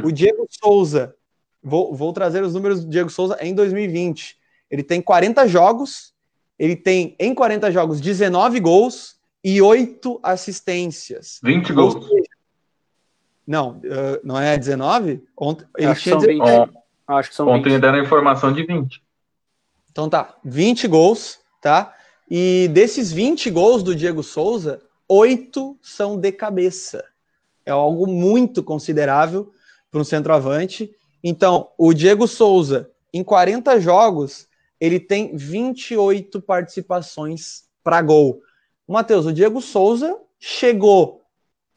[0.04, 1.16] O Diego Souza,
[1.62, 4.38] vou, vou trazer os números do Diego Souza em 2020.
[4.72, 6.14] Ele tem 40 jogos,
[6.58, 11.40] ele tem em 40 jogos 19 gols e 8 assistências.
[11.44, 11.96] 20 gols.
[13.46, 15.24] Não, uh, não é 19?
[15.38, 16.72] Ontem, ele Acho que tinha são 19.
[16.72, 16.78] 20.
[17.08, 17.82] Acho que são Ontem 20.
[17.82, 19.02] deram a informação de 20.
[19.98, 21.92] Então tá, 20 gols, tá?
[22.30, 24.80] E desses 20 gols do Diego Souza,
[25.10, 27.04] oito são de cabeça.
[27.66, 29.52] É algo muito considerável
[29.90, 30.96] para um centroavante.
[31.24, 34.48] Então, o Diego Souza, em 40 jogos,
[34.80, 38.40] ele tem 28 participações para gol.
[38.88, 41.24] Matheus, o Diego Souza chegou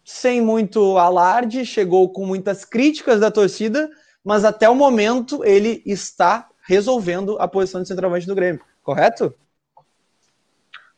[0.04, 3.88] sem muito alarde, chegou com muitas críticas da torcida,
[4.22, 9.34] mas até o momento ele está resolvendo a posição de centroavante do Grêmio, correto?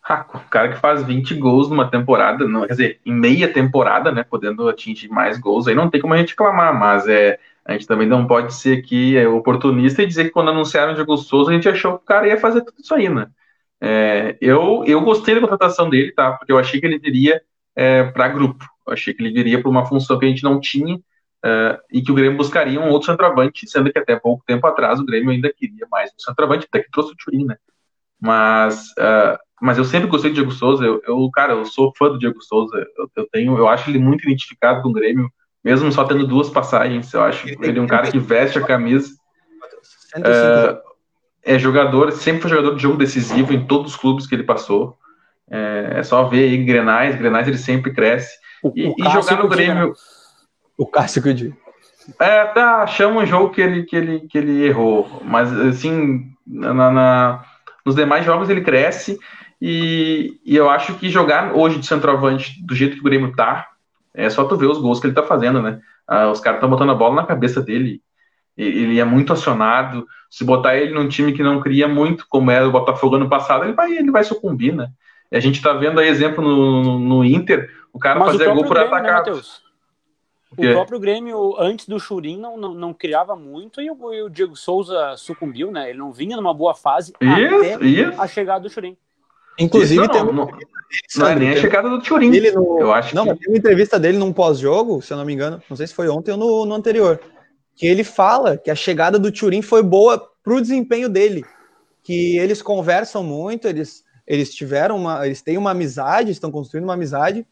[0.07, 4.13] Ah, o cara que faz 20 gols numa temporada, não, quer dizer, em meia temporada,
[4.13, 7.73] né, podendo atingir mais gols, aí não tem como a gente reclamar, mas é, a
[7.73, 11.17] gente também não pode ser aqui é, oportunista e dizer que quando anunciaram o Diego
[11.17, 13.29] Souza, a gente achou que o cara ia fazer tudo isso aí, né?
[13.81, 16.33] É, eu, eu gostei da contratação dele, tá?
[16.33, 17.41] Porque eu achei que ele viria
[17.75, 20.61] é, para grupo, eu achei que ele viria para uma função que a gente não
[20.61, 21.01] tinha
[21.44, 25.00] é, e que o Grêmio buscaria um outro centroavante, sendo que até pouco tempo atrás
[25.00, 27.57] o Grêmio ainda queria mais um centroavante, até que trouxe o Turin, né?
[28.20, 30.85] Mas é, mas eu sempre gostei do Diego Souza.
[30.85, 32.85] Eu, eu, cara, eu sou fã do Diego Souza.
[32.98, 35.31] Eu, eu, tenho, eu acho ele muito identificado com o Grêmio,
[35.62, 37.14] mesmo só tendo duas passagens.
[37.14, 39.14] Eu acho ele, ele um cara que veste a camisa.
[40.16, 44.42] É, é, jogador, sempre foi jogador de jogo decisivo em todos os clubes que ele
[44.42, 44.98] passou.
[45.48, 48.37] É, é só ver aí Grenais, Grenais ele sempre cresce.
[48.64, 49.94] O, e, o e jogar no Grêmio.
[50.77, 51.57] O Cássio que eu digo.
[52.19, 55.23] É, tá, chama um jogo que ele, que ele, que ele errou.
[55.25, 57.45] Mas assim, na, na
[57.85, 59.19] nos demais jogos ele cresce.
[59.61, 63.69] E, e, eu acho que jogar hoje de centroavante do jeito que o Grêmio tá,
[64.13, 65.81] é só tu ver os gols que ele tá fazendo, né?
[66.07, 68.03] Ah, os caras estão botando a bola na cabeça dele.
[68.57, 70.07] Ele é muito acionado.
[70.29, 73.65] Se botar ele num time que não cria muito, como era o Botafogo ano passado,
[73.65, 74.89] ele vai, ele vai sucumbir, né?
[75.31, 78.65] E a gente tá vendo aí exemplo no, no Inter, o cara Mas fazer gol
[78.65, 79.25] por Grêmio, atacar.
[79.27, 79.43] Né,
[80.57, 84.23] o, o próprio Grêmio, antes do Churin, não, não, não criava muito e o, e
[84.23, 85.91] o, Diego Souza sucumbiu, né?
[85.91, 88.21] Ele não vinha numa boa fase isso, até isso.
[88.21, 88.97] a chegada do Churin.
[89.59, 90.59] Inclusive, Isso, tem não, uma não,
[91.17, 92.23] não é nem a chegada do.
[92.23, 92.81] Ele no...
[92.81, 93.31] Eu acho não, que...
[93.31, 95.95] mas tem uma entrevista dele num pós-jogo, se eu não me engano, não sei se
[95.95, 97.21] foi ontem ou no, no anterior,
[97.75, 101.45] que ele fala que a chegada do Turin foi boa pro desempenho dele,
[102.03, 106.95] que eles conversam muito, eles, eles tiveram uma, eles têm uma amizade, estão construindo uma
[106.95, 107.47] amizade,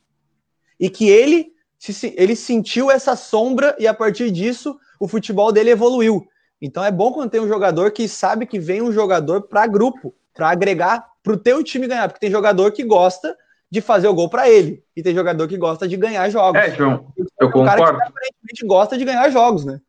[0.78, 5.70] e que ele, se, ele sentiu essa sombra e a partir disso o futebol dele
[5.70, 6.26] evoluiu.
[6.60, 10.14] Então é bom quando tem um jogador que sabe que vem um jogador para grupo,
[10.34, 13.34] para agregar para o teu time ganhar, porque tem jogador que gosta
[13.70, 16.60] de fazer o gol para ele e tem jogador que gosta de ganhar jogos.
[16.60, 17.66] É, João, eu um concordo.
[17.66, 19.80] cara que aparentemente gosta de ganhar jogos, né?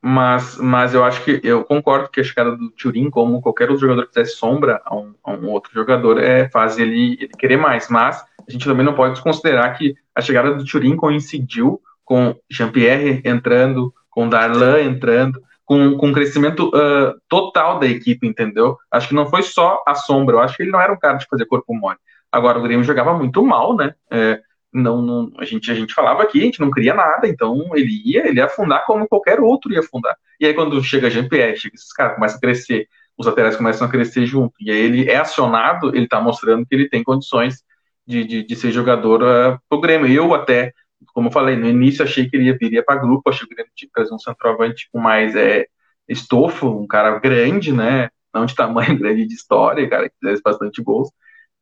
[0.00, 3.80] Mas, mas eu acho que eu concordo que a chegada do Turin, como qualquer outro
[3.80, 7.56] jogador que fizesse sombra a um, a um, outro jogador, é faz ele, ele querer
[7.56, 7.88] mais.
[7.88, 13.22] Mas a gente também não pode desconsiderar que a chegada do Turin coincidiu com Jean-Pierre
[13.24, 18.76] entrando, com Darlan entrando, com, com um crescimento uh, total da equipe, entendeu?
[18.90, 21.18] Acho que não foi só a sombra, eu acho que ele não era um cara
[21.18, 21.98] de fazer corpo mole.
[22.32, 23.94] Agora, o Grêmio jogava muito mal, né?
[24.10, 24.40] É,
[24.72, 28.02] não, não, a, gente, a gente falava aqui, a gente não queria nada, então ele
[28.04, 30.16] ia, ele ia afundar como qualquer outro ia afundar.
[30.40, 33.90] E aí, quando chega Jean-Pierre, chega esses caras começam a crescer, os laterais começam a
[33.90, 37.62] crescer junto, e aí ele é acionado, ele tá mostrando que ele tem condições
[38.08, 40.10] de, de, de ser jogador uh, pro Grêmio.
[40.10, 40.72] Eu até
[41.18, 43.88] como eu falei, no início achei que ele viria para grupo, achei que ele tinha
[43.88, 45.66] que trazer um centroavante com mais é,
[46.08, 48.10] estofo, um cara grande, né?
[48.32, 51.10] Não de tamanho grande de história, cara, que fizesse bastante gols.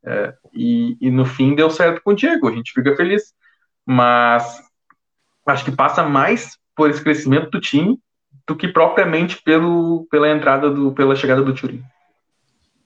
[0.04, 3.34] É, e, e, no fim deu certo com o Diego, a gente fica feliz.
[3.84, 4.62] Mas
[5.46, 7.98] acho que passa mais por esse crescimento do time
[8.46, 11.82] do que propriamente pelo, pela entrada do, pela chegada do Turin.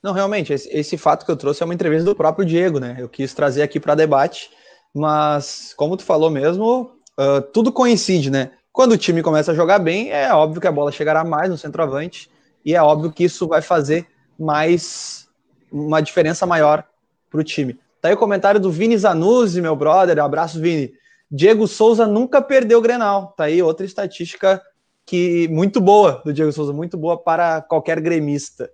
[0.03, 2.97] Não, realmente, esse, esse fato que eu trouxe é uma entrevista do próprio Diego, né?
[2.99, 4.51] Eu quis trazer aqui para debate
[4.95, 8.53] mas como tu falou mesmo, uh, tudo coincide, né?
[8.73, 11.59] Quando o time começa a jogar bem, é óbvio que a bola chegará mais no
[11.59, 12.31] centroavante
[12.65, 14.07] e é óbvio que isso vai fazer
[14.39, 15.29] mais
[15.73, 16.85] uma diferença maior
[17.31, 17.79] para o time.
[18.01, 20.93] Tá aí o comentário do Vini Zanuzzi, meu brother, abraço Vini.
[21.31, 23.35] Diego Souza nunca perdeu o Grenal.
[23.37, 24.61] Tá aí outra estatística
[25.05, 28.71] que muito boa do Diego Souza, muito boa para qualquer gremista.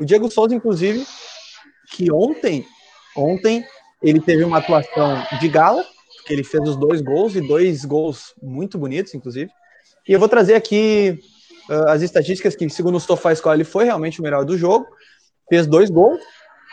[0.00, 1.06] O Diego Souza, inclusive,
[1.92, 2.66] que ontem,
[3.16, 3.64] ontem
[4.02, 5.84] ele teve uma atuação de gala,
[6.16, 9.50] porque ele fez os dois gols, e dois gols muito bonitos, inclusive.
[10.08, 11.18] E eu vou trazer aqui
[11.70, 14.86] uh, as estatísticas que, segundo o SofaScore, ele foi realmente o melhor do jogo.
[15.48, 16.20] Fez dois gols,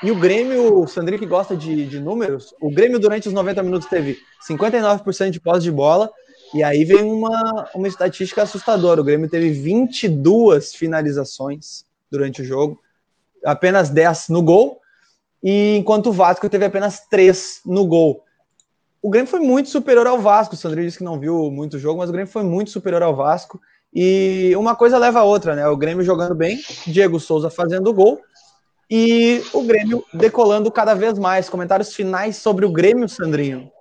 [0.04, 3.62] E o Grêmio, o Sandrinho que gosta de, de números, o Grêmio durante os 90
[3.62, 6.10] minutos teve 59% de posse de bola,
[6.54, 9.00] e aí vem uma, uma estatística assustadora.
[9.00, 12.80] O Grêmio teve 22 finalizações durante o jogo,
[13.46, 14.80] apenas 10 no gol,
[15.44, 18.24] e enquanto o Vasco teve apenas 3 no gol.
[19.02, 20.54] O Grêmio foi muito superior ao Vasco.
[20.54, 23.16] O Sandrinho disse que não viu muito jogo, mas o Grêmio foi muito superior ao
[23.16, 23.60] Vasco.
[23.94, 25.68] E uma coisa leva a outra, né?
[25.68, 28.22] O Grêmio jogando bem, Diego Souza fazendo gol
[28.92, 31.50] e o Grêmio decolando cada vez mais.
[31.50, 33.72] Comentários finais sobre o Grêmio, Sandrinho.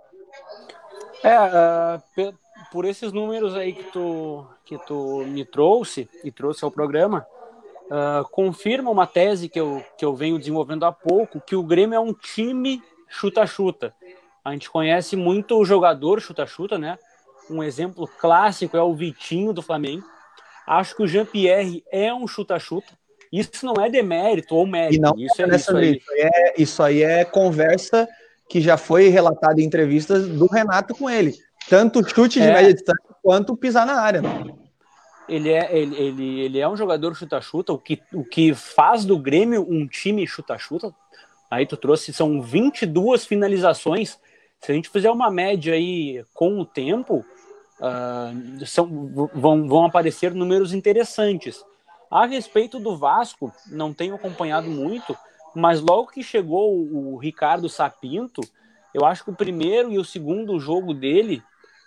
[1.24, 2.32] É, uh,
[2.70, 7.26] por esses números aí que tu, que tu me trouxe e trouxe ao programa,
[7.90, 11.96] uh, confirma uma tese que eu, que eu venho desenvolvendo há pouco, que o Grêmio
[11.96, 13.92] é um time chuta-chuta.
[14.44, 16.98] A gente conhece muito o jogador chuta-chuta, né?
[17.50, 20.04] Um exemplo clássico é o Vitinho do Flamengo.
[20.66, 22.88] Acho que o Jean-Pierre é um chuta-chuta.
[23.32, 25.02] Isso não é demérito ou mérito.
[25.02, 25.96] Não, isso, é, isso, aí.
[25.96, 28.08] Isso, aí é, isso aí é conversa
[28.48, 31.34] que já foi relatada em entrevistas do Renato com ele.
[31.68, 32.52] Tanto chute de é.
[32.52, 34.22] média distância quanto pisar na área.
[34.22, 34.59] Né?
[35.30, 39.16] Ele é, ele, ele, ele é um jogador chuta-chuta, o que, o que faz do
[39.16, 40.92] Grêmio um time chuta-chuta.
[41.48, 44.18] Aí tu trouxe, são 22 finalizações.
[44.60, 47.24] Se a gente fizer uma média aí com o tempo,
[47.78, 51.64] uh, são, vão, vão aparecer números interessantes.
[52.10, 55.16] A respeito do Vasco, não tenho acompanhado muito,
[55.54, 58.40] mas logo que chegou o Ricardo Sapinto,
[58.92, 61.40] eu acho que o primeiro e o segundo jogo dele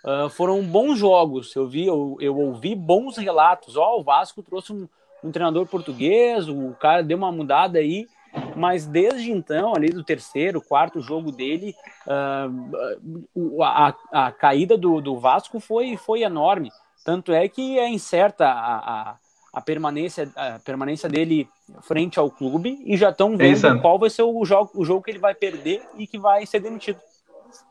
[0.04, 1.54] uh, foram bons jogos.
[1.56, 3.76] Eu vi, eu, eu ouvi bons relatos.
[3.76, 4.88] Ó, oh, o Vasco trouxe um,
[5.22, 8.06] um, treinador português, o cara deu uma mudada aí,
[8.54, 11.74] mas desde então, ali do terceiro, quarto jogo dele,
[12.06, 16.70] uh, a, a, caída do, do Vasco foi, foi enorme.
[17.04, 19.16] Tanto é que é incerta a, a
[19.54, 21.48] a permanência, a permanência dele
[21.80, 25.02] frente ao clube e já estão vendo é qual vai ser o jogo, o jogo
[25.02, 26.98] que ele vai perder e que vai ser demitido.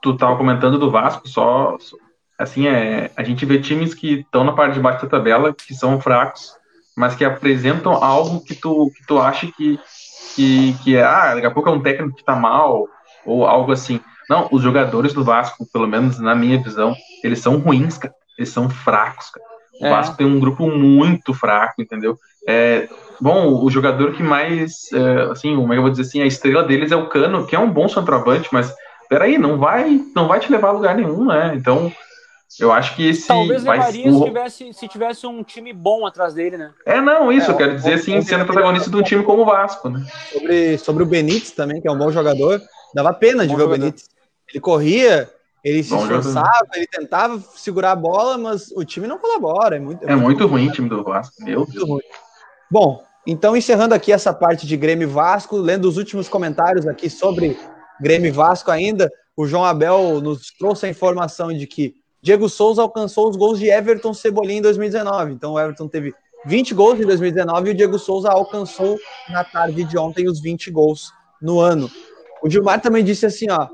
[0.01, 1.77] Tu estava comentando do Vasco, só
[2.43, 5.73] assim é, a gente vê times que estão na parte de baixo da tabela que
[5.73, 6.53] são fracos,
[6.95, 9.79] mas que apresentam algo que tu que tu acha que
[10.35, 12.87] que, que é, ah, daqui a pouco é um técnico que está mal
[13.25, 13.99] ou algo assim.
[14.29, 18.13] Não, os jogadores do Vasco, pelo menos na minha visão, eles são ruins, cara.
[18.37, 19.45] Eles são fracos, cara.
[19.81, 19.89] O é.
[19.89, 22.17] Vasco tem um grupo muito fraco, entendeu?
[22.47, 22.87] É,
[23.19, 26.25] bom, o jogador que mais, é, assim, como é que eu vou dizer assim, a
[26.25, 28.73] estrela deles é o Cano, que é um bom centroavante, mas
[29.09, 31.53] peraí, não vai, não vai te levar a lugar nenhum, né?
[31.55, 31.91] Então,
[32.59, 33.27] eu acho que esse.
[33.27, 36.71] Talvez levaria se, tivesse, se tivesse um time bom atrás dele, né?
[36.85, 39.45] É, não, isso, é, eu quero dizer assim, sendo protagonista de um time como o
[39.45, 40.05] Vasco, né?
[40.31, 42.61] Sobre, sobre o Benítez também, que é um bom jogador,
[42.93, 43.75] dava pena de ver jogador.
[43.75, 44.09] o Benítez.
[44.49, 45.29] Ele corria,
[45.63, 46.75] ele se Bom esforçava, jogador.
[46.75, 49.77] ele tentava segurar a bola, mas o time não colabora.
[49.77, 51.89] É muito, é, é muito, ruim o time do Vasco, meu Deus.
[51.89, 52.03] Ruim.
[52.69, 57.57] Bom, então encerrando aqui essa parte de Grêmio Vasco, lendo os últimos comentários aqui sobre
[58.01, 63.29] Grêmio Vasco ainda, o João Abel nos trouxe a informação de que Diego Souza alcançou
[63.29, 65.33] os gols de Everton Cebolinha em 2019.
[65.33, 68.97] Então o Everton teve 20 gols em 2019 e o Diego Souza alcançou
[69.29, 71.91] na tarde de ontem os 20 gols no ano.
[72.41, 73.67] O Gilmar também disse assim, ó,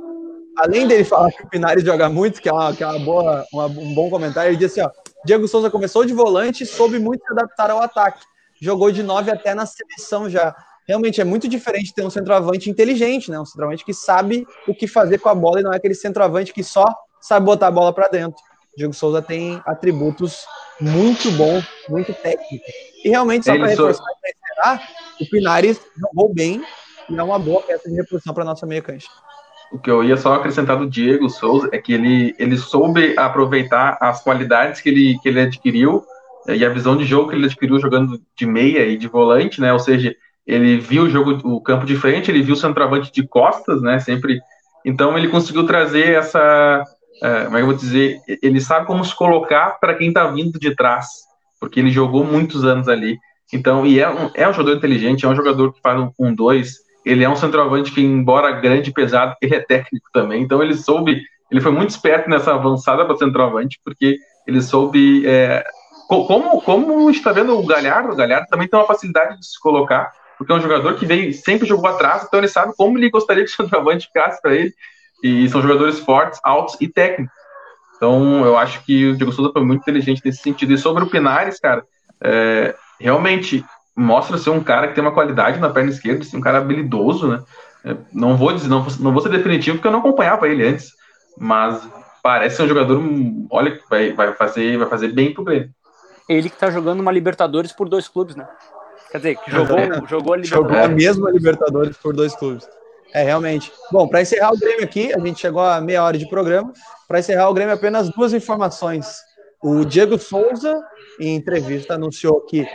[0.57, 3.45] além dele falar que o Pinares joga muito, que é, uma, que é uma boa,
[3.53, 6.97] uma, um bom comentário, ele disse assim, ó, Diego Souza começou de volante e soube
[6.97, 8.25] muito se adaptar ao ataque.
[8.59, 10.55] Jogou de nove até na seleção já.
[10.87, 13.39] Realmente é muito diferente ter um centroavante inteligente, né?
[13.39, 16.51] Um centroavante que sabe o que fazer com a bola e não é aquele centroavante
[16.51, 16.83] que só
[17.21, 18.41] sabe botar a bola para dentro.
[18.75, 20.45] Diego Souza tem atributos
[20.79, 22.71] muito bons, muito técnicos.
[23.03, 26.63] E realmente, só para reforçar e encerrar, o Pinares jogou bem
[27.09, 29.09] e é uma boa peça de reposição para nossa meia cancha
[29.71, 33.97] o que eu ia só acrescentar do Diego Souza é que ele, ele soube aproveitar
[34.01, 36.03] as qualidades que ele, que ele adquiriu
[36.47, 39.61] eh, e a visão de jogo que ele adquiriu jogando de meia e de volante,
[39.61, 39.71] né?
[39.71, 43.27] Ou seja, ele viu o jogo, o campo de frente, ele viu o centroavante de
[43.27, 43.99] costas, né?
[43.99, 44.39] Sempre.
[44.83, 46.83] Então ele conseguiu trazer essa,
[47.21, 48.19] é, como é que eu vou dizer?
[48.41, 51.07] Ele sabe como se colocar para quem está vindo de trás,
[51.59, 53.17] porque ele jogou muitos anos ali.
[53.51, 56.33] Então, e é um, é um jogador inteligente, é um jogador que faz um, um
[56.33, 60.41] dois ele é um centroavante que, embora grande e pesado, ele é técnico também.
[60.41, 65.25] Então ele soube, ele foi muito esperto nessa avançada para centroavante, porque ele soube.
[65.25, 65.63] É,
[66.07, 70.11] como, como está vendo o Galhardo, o Galhardo também tem uma facilidade de se colocar,
[70.37, 73.45] porque é um jogador que veio, sempre jogou atrás, então ele sabe como ele gostaria
[73.45, 74.73] que o centroavante ficasse para ele.
[75.23, 77.33] E são jogadores fortes, altos e técnicos.
[77.95, 80.73] Então eu acho que o Diego Souza foi muito inteligente nesse sentido.
[80.73, 81.83] E sobre o Pinares, cara,
[82.21, 86.41] é, realmente mostra ser um cara que tem uma qualidade na perna esquerda, assim, um
[86.41, 87.43] cara habilidoso, né?
[87.83, 90.91] É, não vou dizer, não, não vou ser definitivo porque eu não acompanhava ele antes,
[91.37, 91.85] mas
[92.23, 93.01] parece ser um jogador,
[93.49, 95.69] olha, vai, vai fazer, vai fazer bem pro Grêmio.
[96.27, 98.47] Ele que tá jogando uma Libertadores por dois clubes, né?
[99.11, 99.87] Quer dizer, que jogou, É.
[100.07, 100.49] jogou a Libertadores.
[100.49, 102.69] Jogou a mesma Libertadores por dois clubes.
[103.13, 103.71] É, realmente.
[103.91, 106.71] Bom, para encerrar o Grêmio aqui, a gente chegou a meia hora de programa.
[107.07, 109.07] Para encerrar o Grêmio, apenas duas informações.
[109.61, 110.81] O Diego Souza,
[111.19, 112.67] em entrevista, anunciou que,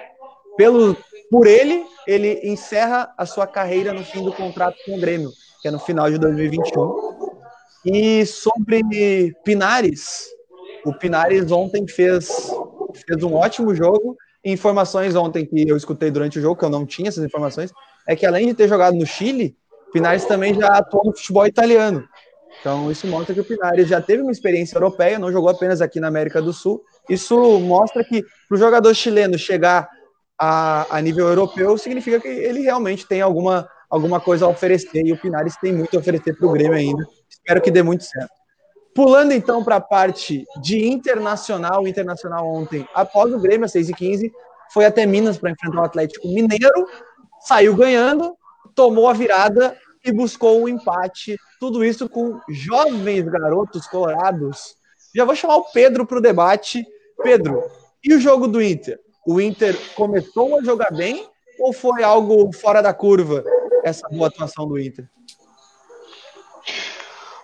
[0.57, 0.97] pelo,
[1.31, 5.31] por ele, ele encerra a sua carreira no fim do contrato com o Grêmio,
[5.63, 7.15] que é no final de 2021.
[7.87, 8.83] E sobre
[9.45, 10.27] Pinares,
[10.85, 12.51] o Pinares ontem fez,
[13.07, 14.17] fez um ótimo jogo.
[14.45, 17.73] Informações ontem que eu escutei durante o jogo, que eu não tinha essas informações,
[18.07, 19.57] é que além de ter jogado no Chile,
[19.95, 22.05] Pinares também já atuou no futebol italiano.
[22.59, 26.01] Então, isso mostra que o Pinares já teve uma experiência europeia, não jogou apenas aqui
[26.01, 26.83] na América do Sul.
[27.09, 29.89] Isso mostra que para o jogador chileno chegar
[30.37, 35.13] a, a nível europeu, significa que ele realmente tem alguma, alguma coisa a oferecer, e
[35.13, 37.07] o Pinares tem muito a oferecer para o Grêmio ainda.
[37.31, 38.33] Espero que dê muito certo.
[38.97, 44.33] Pulando então para a parte de internacional, o internacional ontem, após o Grêmio, às 6h15,
[44.73, 46.85] foi até Minas para enfrentar o Atlético Mineiro,
[47.47, 48.37] saiu ganhando,
[48.75, 51.37] tomou a virada e buscou um empate.
[51.59, 54.77] Tudo isso com jovens garotos colorados.
[55.15, 56.85] Já vou chamar o Pedro para o debate.
[57.23, 57.63] Pedro,
[58.03, 58.99] e o jogo do Inter?
[59.27, 61.27] O Inter começou a jogar bem
[61.59, 63.45] ou foi algo fora da curva
[63.85, 65.09] essa boa atuação do Inter?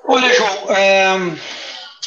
[0.04, 1.14] Olha, João, é,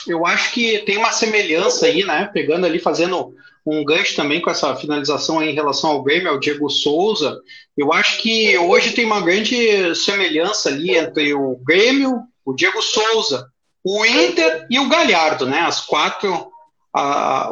[0.07, 2.29] eu acho que tem uma semelhança aí, né?
[2.33, 3.33] Pegando ali, fazendo
[3.65, 7.39] um gancho também com essa finalização em relação ao Grêmio, ao Diego Souza.
[7.77, 13.47] Eu acho que hoje tem uma grande semelhança ali entre o Grêmio, o Diego Souza,
[13.83, 15.61] o Inter e o Galhardo, né?
[15.61, 16.51] As quatro,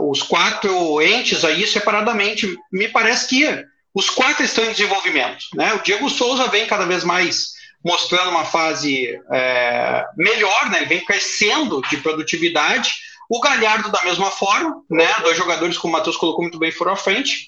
[0.02, 2.58] os quatro entes aí separadamente.
[2.72, 5.74] Me parece que os quatro estão em desenvolvimento, né?
[5.74, 7.52] O Diego Souza vem cada vez mais
[7.84, 10.80] mostrando uma fase é, melhor, né?
[10.80, 12.92] Ele vem crescendo de produtividade.
[13.34, 15.08] O Galhardo, da mesma forma, né?
[15.22, 17.48] Dois jogadores, como o Matheus colocou muito bem, foram à frente.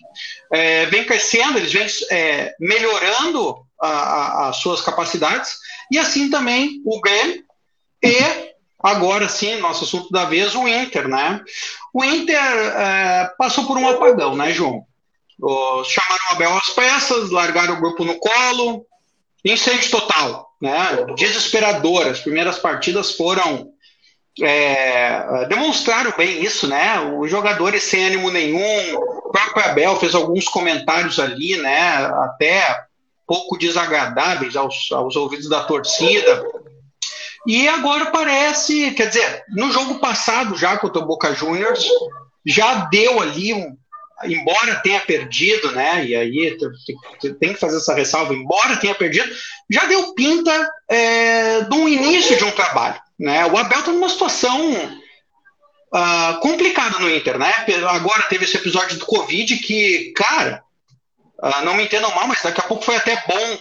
[0.50, 5.58] É, vem crescendo, eles vêm é, melhorando as suas capacidades.
[5.92, 7.44] E assim também o Grêmio
[8.02, 8.16] e
[8.82, 11.42] agora sim, nosso assunto da vez, o Inter, né?
[11.94, 14.86] O Inter é, passou por um apagão, né, João?
[15.38, 18.86] O, chamaram Abel às peças, largaram o grupo no colo,
[19.44, 21.08] incêndio total, né?
[21.18, 22.08] Desesperador.
[22.08, 23.73] As primeiras partidas foram
[24.42, 27.00] é, demonstraram bem isso, né?
[27.20, 28.96] Os jogadores sem ânimo nenhum.
[28.96, 32.06] O próprio Abel fez alguns comentários ali, né?
[32.06, 32.86] Até
[33.28, 36.44] pouco desagradáveis aos, aos ouvidos da torcida.
[37.46, 41.86] E agora parece, quer dizer, no jogo passado já contra o Boca Juniors,
[42.46, 43.78] já deu ali um,
[44.26, 46.06] embora tenha perdido, né?
[46.06, 46.58] E aí
[47.40, 49.34] tem que fazer essa ressalva, embora tenha perdido,
[49.70, 53.00] já deu pinta é, um início de um trabalho.
[53.20, 53.46] Né?
[53.46, 54.74] O Abel está numa situação
[55.94, 57.54] uh, complicada no Inter, né?
[57.90, 60.64] Agora teve esse episódio do Covid que, cara,
[61.42, 63.60] uh, não me entendam mal, mas daqui a pouco foi até bom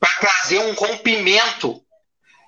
[0.00, 1.80] para trazer um rompimento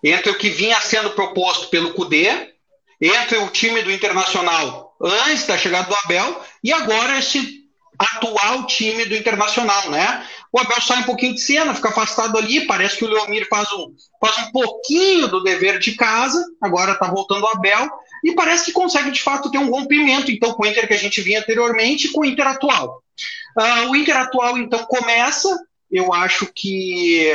[0.02, 2.54] entre o que vinha sendo proposto pelo Cudê,
[3.00, 7.60] entre o time do Internacional antes da chegada do Abel e agora esse
[7.98, 10.26] atual time do Internacional, né?
[10.52, 13.70] O Abel sai um pouquinho de cena, fica afastado ali, parece que o Leomir faz
[13.72, 17.88] um, faz um pouquinho do dever de casa, agora tá voltando o Abel,
[18.24, 20.98] e parece que consegue de fato ter um rompimento, então, com o Inter que a
[20.98, 23.02] gente vinha anteriormente com o Inter atual.
[23.56, 25.48] Uh, o Inter atual, então, começa,
[25.90, 27.32] eu acho que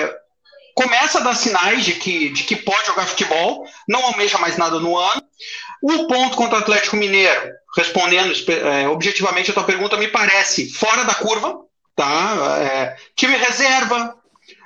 [0.75, 4.77] começa a dar sinais de que, de que pode jogar futebol, não almeja mais nada
[4.79, 5.23] no ano.
[5.81, 11.03] O ponto contra o Atlético Mineiro, respondendo é, objetivamente a tua pergunta, me parece fora
[11.05, 11.59] da curva,
[11.95, 12.57] tá?
[12.59, 14.15] É, time reserva,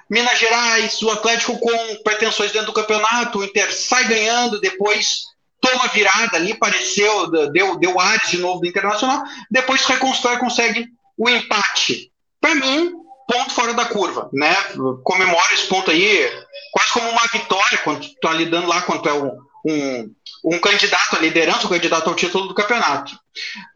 [0.10, 5.26] Minas Gerais, o Atlético com pretensões dentro do campeonato, o Inter sai ganhando, depois
[5.62, 10.88] toma virada ali, pareceu, deu, deu ares de novo do Internacional, depois reconstrói e consegue
[11.16, 12.12] o empate.
[12.42, 12.94] Para mim,
[13.30, 14.56] ponto fora da curva, né?
[15.04, 16.28] Comemora esse ponto aí
[16.72, 20.12] quase como uma vitória quando está lidando lá contra um, um,
[20.46, 23.14] um, candidato à liderança, um candidato ao título do campeonato.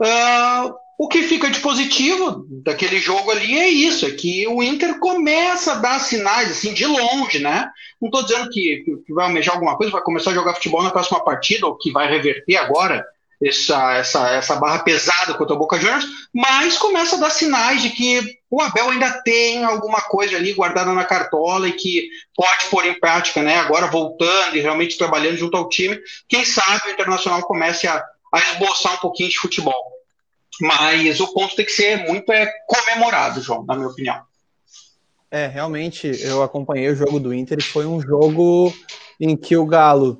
[0.02, 5.00] Uh, o que fica de positivo daquele jogo ali é isso, é que o Inter
[5.00, 7.70] começa a dar sinais, assim, de longe, né?
[8.02, 10.92] Não estou dizendo que, que, vai almejar alguma coisa, vai começar a jogar futebol na
[10.92, 13.06] próxima partida, ou que vai reverter agora
[13.42, 17.90] essa, essa, essa barra pesada contra o Boca Juniors, mas começa a dar sinais de
[17.90, 22.86] que o Abel ainda tem alguma coisa ali guardada na cartola e que pode pôr
[22.86, 23.58] em prática, né?
[23.58, 28.40] Agora voltando e realmente trabalhando junto ao time, quem sabe o Internacional comece a, a
[28.40, 29.94] esboçar um pouquinho de futebol.
[30.62, 34.22] Mas o ponto tem que ser muito é, comemorado, João, na minha opinião.
[35.32, 38.72] É, realmente, eu acompanhei o jogo do Inter e foi um jogo
[39.20, 40.20] em que o Galo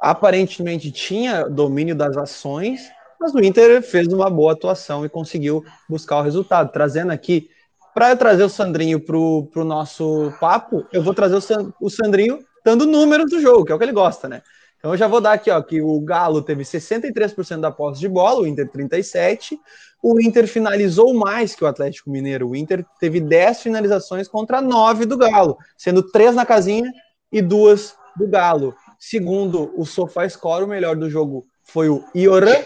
[0.00, 2.82] aparentemente tinha domínio das ações,
[3.20, 7.48] mas o Inter fez uma boa atuação e conseguiu buscar o resultado, trazendo aqui
[7.94, 12.40] para eu trazer o Sandrinho pro, pro nosso papo, eu vou trazer o, o Sandrinho
[12.64, 14.42] dando números do jogo, que é o que ele gosta, né?
[14.84, 18.08] Então eu já vou dar aqui, ó, que o Galo teve 63% da posse de
[18.08, 19.58] bola, o Inter 37.
[20.02, 22.50] O Inter finalizou mais que o Atlético Mineiro.
[22.50, 26.92] O Inter teve 10 finalizações contra 9 do Galo, sendo 3 na casinha
[27.32, 28.74] e 2 do Galo.
[29.06, 32.64] Segundo o SofaScore, o melhor do jogo foi o Ioran.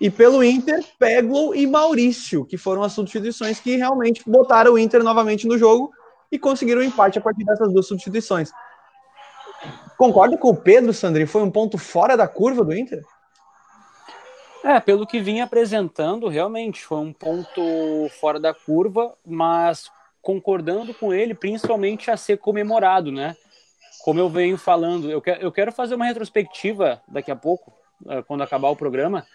[0.00, 5.04] E pelo Inter, Peglo e Maurício, que foram as substituições que realmente botaram o Inter
[5.04, 5.92] novamente no jogo
[6.32, 8.50] e conseguiram o empate a partir dessas duas substituições.
[9.96, 11.24] Concorda com o Pedro, Sandri?
[11.24, 13.04] Foi um ponto fora da curva do Inter?
[14.64, 19.88] É, pelo que vinha apresentando, realmente foi um ponto fora da curva, mas
[20.20, 23.36] concordando com ele, principalmente a ser comemorado, né?
[24.04, 27.72] Como eu venho falando, eu, eu quero fazer uma retrospectiva daqui a pouco,
[28.08, 29.26] eh, quando acabar o programa.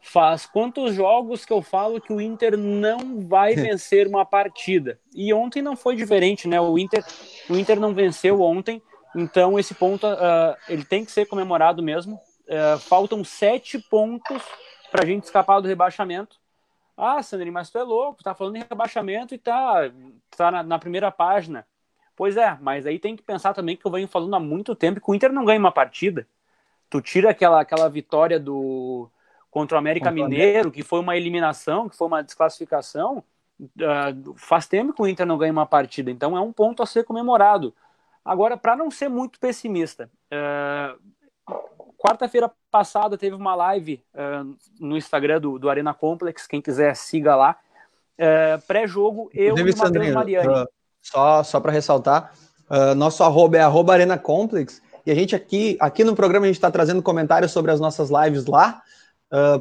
[0.00, 4.98] Faz quantos jogos que eu falo que o Inter não vai vencer uma partida?
[5.14, 6.60] E ontem não foi diferente, né?
[6.60, 7.04] O Inter,
[7.50, 8.80] o Inter não venceu ontem
[9.16, 12.20] então, esse ponto uh, ele tem que ser comemorado mesmo.
[12.46, 14.42] Uh, faltam sete pontos
[14.90, 16.36] para a gente escapar do rebaixamento.
[16.94, 19.90] Ah, Sandrinho, mas tu é louco, tá falando em rebaixamento e tá,
[20.36, 21.66] tá na, na, primeira página.
[22.16, 25.00] Pois é, mas aí tem que pensar também que eu venho falando há muito tempo
[25.00, 26.26] que o Inter não ganha uma partida.
[26.88, 29.10] Tu tira aquela, aquela vitória do
[29.50, 33.22] contra o América contra Mineiro, que foi uma eliminação, que foi uma desclassificação.
[33.60, 36.86] Uh, faz tempo que o Inter não ganha uma partida, então é um ponto a
[36.86, 37.74] ser comemorado.
[38.24, 41.54] Agora, para não ser muito pessimista, uh,
[41.96, 47.34] quarta-feira passada teve uma live uh, no Instagram do, do, Arena Complex, quem quiser siga
[47.34, 47.56] lá.
[48.66, 50.66] Pré-jogo, eu e o Matheus Mariani.
[51.10, 52.32] Só só para ressaltar,
[52.96, 56.56] nosso arroba é arroba Arena Complex, e a gente aqui, aqui no programa a gente
[56.56, 58.82] está trazendo comentários sobre as nossas lives lá,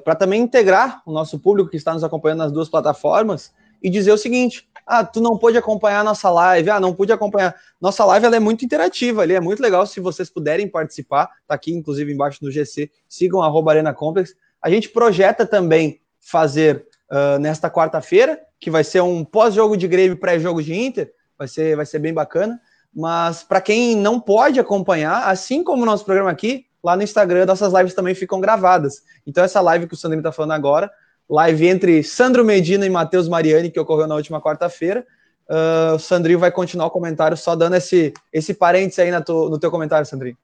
[0.04, 4.12] para também integrar o nosso público que está nos acompanhando nas duas plataformas e dizer
[4.12, 7.56] o seguinte: ah, tu não pôde acompanhar a nossa live, ah, não pude acompanhar.
[7.82, 11.56] Nossa live ela é muito interativa ali, é muito legal se vocês puderem participar, tá
[11.56, 14.36] aqui inclusive embaixo no GC, sigam arroba Arena Complex.
[14.62, 20.18] A gente projeta também fazer uh, nesta quarta-feira, que vai ser um pós-jogo de Grêmio,
[20.18, 22.60] pré-jogo de Inter, vai ser, vai ser bem bacana.
[22.94, 27.46] Mas para quem não pode acompanhar, assim como o nosso programa aqui, lá no Instagram,
[27.46, 29.04] nossas lives também ficam gravadas.
[29.26, 30.90] Então, essa live que o Sandrinho está falando agora,
[31.30, 35.06] live entre Sandro Medina e Matheus Mariani, que ocorreu na última quarta-feira.
[35.50, 39.60] Uh, o Sandrinho vai continuar o comentário, só dando esse, esse parênteses aí tu, no
[39.60, 40.38] teu comentário, Sandrinho.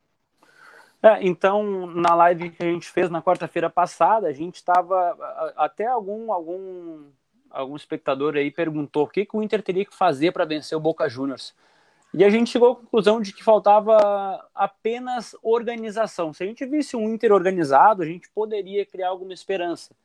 [1.03, 5.17] É, então, na live que a gente fez na quarta-feira passada, a gente estava.
[5.57, 7.05] Até algum, algum,
[7.52, 10.82] algum espectador aí perguntou o que, que o Inter teria que fazer para vencer o
[10.82, 11.54] Boca Juniors.
[12.14, 16.34] E a gente chegou à conclusão de que faltava apenas organização.
[16.34, 19.95] Se a gente visse um Inter organizado, a gente poderia criar alguma esperança.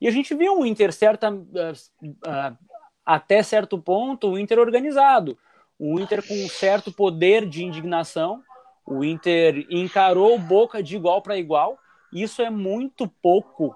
[0.00, 2.58] E a gente viu o Inter certa, uh, uh,
[3.04, 5.36] até certo ponto, o Inter organizado,
[5.78, 8.42] o Inter com um certo poder de indignação,
[8.86, 11.78] o Inter encarou Boca de igual para igual.
[12.12, 13.74] Isso é muito pouco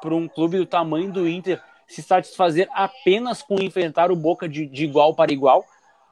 [0.00, 4.66] para um clube do tamanho do Inter se satisfazer apenas com enfrentar o Boca de,
[4.66, 5.64] de igual para igual.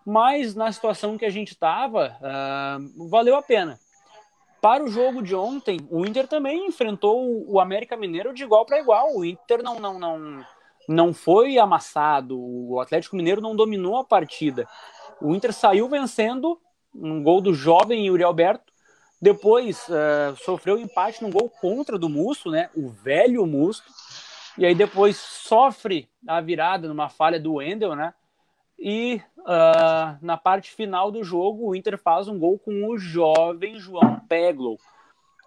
[0.04, 3.78] Mas na situação que a gente estava, uh, valeu a pena.
[4.60, 8.78] Para o jogo de ontem, o Inter também enfrentou o América Mineiro de igual para
[8.78, 9.16] igual.
[9.16, 10.46] O Inter não, não, não,
[10.88, 14.68] não foi amassado, o Atlético Mineiro não dominou a partida.
[15.20, 16.60] O Inter saiu vencendo
[16.94, 18.72] um gol do jovem Yuri Alberto.
[19.20, 22.70] Depois uh, sofreu empate num gol contra do Musto, né?
[22.74, 23.86] O velho Musto.
[24.59, 28.12] E aí depois sofre a virada numa falha do Wendel, né?
[28.78, 33.78] E uh, na parte final do jogo, o Inter faz um gol com o jovem
[33.78, 34.76] João Peglo.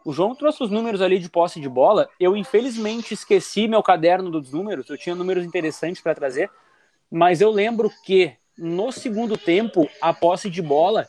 [0.06, 2.08] O João trouxe os números ali de posse de bola.
[2.20, 4.90] Eu, infelizmente, esqueci meu caderno dos números.
[4.90, 6.50] Eu tinha números interessantes para trazer.
[7.12, 11.08] Mas eu lembro que no segundo tempo, a posse de bola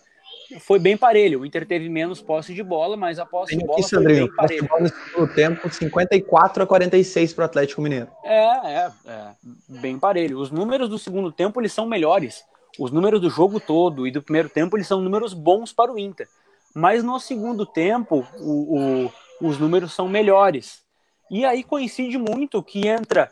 [0.60, 1.40] foi bem parelho.
[1.40, 3.98] O Inter teve menos posse de bola, mas a posse Tem de bola aqui, foi
[3.98, 4.68] Sandrinho, bem parelho.
[4.80, 8.08] No segundo tempo, 54 a 46 para o Atlético Mineiro.
[8.24, 9.30] É, é, é,
[9.68, 10.38] bem parelho.
[10.38, 12.44] Os números do segundo tempo eles são melhores.
[12.78, 15.98] Os números do jogo todo e do primeiro tempo eles são números bons para o
[15.98, 16.28] Inter.
[16.74, 20.82] Mas no segundo tempo, o, o, os números são melhores.
[21.30, 23.30] E aí coincide muito que entra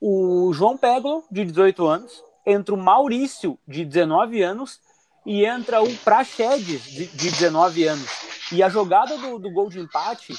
[0.00, 4.80] o João Peglo, de 18 anos, entra o Maurício, de 19 anos,
[5.24, 8.08] e entra o Praxedes, de, de 19 anos.
[8.52, 10.34] E a jogada do, do gol de empate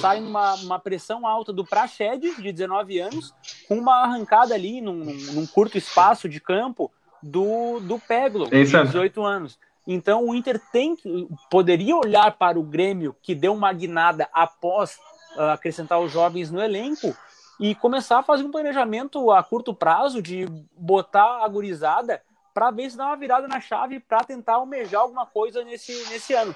[0.00, 3.34] sai numa uma pressão alta do Praxedes, de 19 anos,
[3.68, 6.90] com uma arrancada ali num, num curto espaço de campo
[7.22, 9.58] do, do Peglo, de 18 anos.
[9.86, 14.98] Então o Inter tem que, poderia olhar para o Grêmio, que deu uma guinada após
[15.36, 17.14] uh, acrescentar os jovens no elenco,
[17.60, 22.20] e começar a fazer um planejamento a curto prazo de botar a gurizada
[22.54, 26.32] para ver se dá uma virada na chave para tentar almejar alguma coisa nesse, nesse
[26.32, 26.54] ano.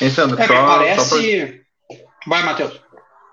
[0.00, 1.04] Hein, Sandro, é, só, parece...
[1.04, 2.04] Só pra...
[2.26, 2.80] Vai, Matheus.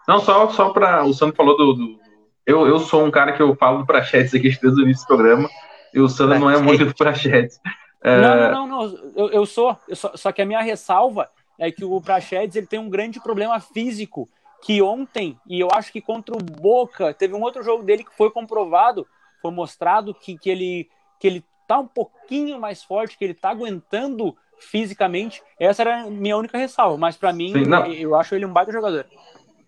[0.07, 1.03] Não, só, só para.
[1.03, 1.73] O Sandro falou do.
[1.73, 1.99] do...
[2.45, 5.07] Eu, eu sou um cara que eu falo do Prachetes aqui desde o início do
[5.07, 5.49] programa,
[5.93, 7.59] e o Sandro não é muito do Prachetes.
[8.03, 8.21] É...
[8.21, 9.13] Não, não, não, não.
[9.15, 9.75] Eu, eu sou.
[9.87, 13.19] Eu só, só que a minha ressalva é que o Prachedes ele tem um grande
[13.19, 14.29] problema físico.
[14.61, 18.15] Que ontem, e eu acho que contra o Boca, teve um outro jogo dele que
[18.15, 19.05] foi comprovado,
[19.45, 20.89] foi mostrado que, que, ele,
[21.19, 25.43] que ele tá um pouquinho mais forte, que ele tá aguentando fisicamente.
[25.59, 28.71] Essa era a minha única ressalva, mas para mim, Sim, eu acho ele um baita
[28.71, 29.05] jogador.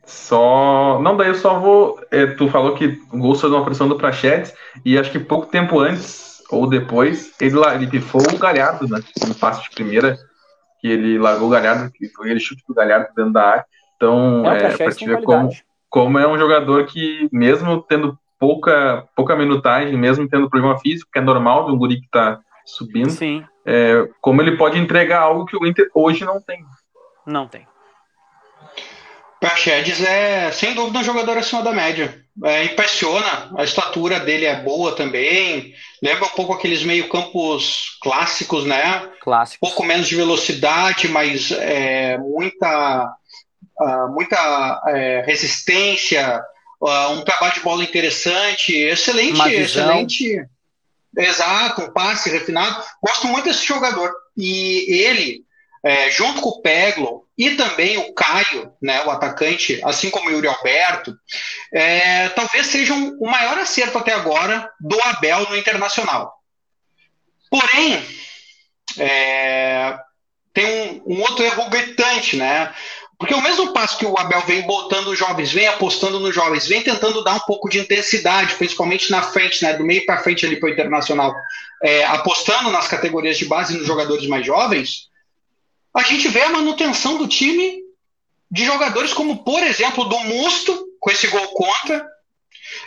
[0.03, 0.99] Só.
[0.99, 1.99] Não, daí eu só vou.
[2.09, 4.51] É, tu falou que o gol foi uma pressão do Prachetes,
[4.83, 9.03] e acho que pouco tempo antes ou depois, ele, ele pifou o Galhardo, né?
[9.27, 10.17] No passe de primeira,
[10.79, 13.65] que ele largou o Galhardo, que foi ele chute do Galhardo dentro da área.
[13.95, 15.49] Então, é, é pra te ver como,
[15.89, 21.19] como é um jogador que, mesmo tendo pouca, pouca minutagem, mesmo tendo problema físico, que
[21.19, 23.43] é normal de um guri que tá subindo, Sim.
[23.65, 26.63] É, como ele pode entregar algo que o Inter hoje não tem.
[27.25, 27.67] Não tem.
[29.39, 32.23] Praxedes é, sem dúvida, um jogador acima da média.
[32.43, 35.73] É, impressiona, a estatura dele é boa também.
[36.01, 39.09] Lembra um pouco aqueles meio-campos clássicos, né?
[39.21, 39.69] Clássicos.
[39.69, 43.11] Pouco menos de velocidade, mas é, muita,
[43.79, 46.41] uh, muita é, resistência,
[46.79, 50.45] uh, um trabalho de bola interessante, excelente, excelente.
[51.17, 52.83] Exato, um passe refinado.
[53.01, 54.13] Gosto muito desse jogador.
[54.35, 55.43] E ele,
[55.83, 60.31] é, junto com o Peglo e também o Caio, né, o atacante, assim como o
[60.31, 61.17] Yuri Alberto,
[61.73, 66.33] é, talvez sejam o maior acerto até agora do Abel no Internacional.
[67.49, 68.03] Porém,
[68.97, 69.97] é,
[70.53, 72.73] tem um, um, outro erro gritante, né?
[73.17, 76.67] Porque o mesmo passo que o Abel vem botando os jovens, vem apostando nos jovens,
[76.67, 80.45] vem tentando dar um pouco de intensidade, principalmente na frente, né, do meio para frente
[80.45, 81.33] ali para o Internacional,
[81.81, 85.09] é, apostando nas categorias de base nos jogadores mais jovens,
[85.93, 87.81] a gente vê a manutenção do time
[88.51, 92.07] de jogadores como, por exemplo, do Musto, com esse gol contra,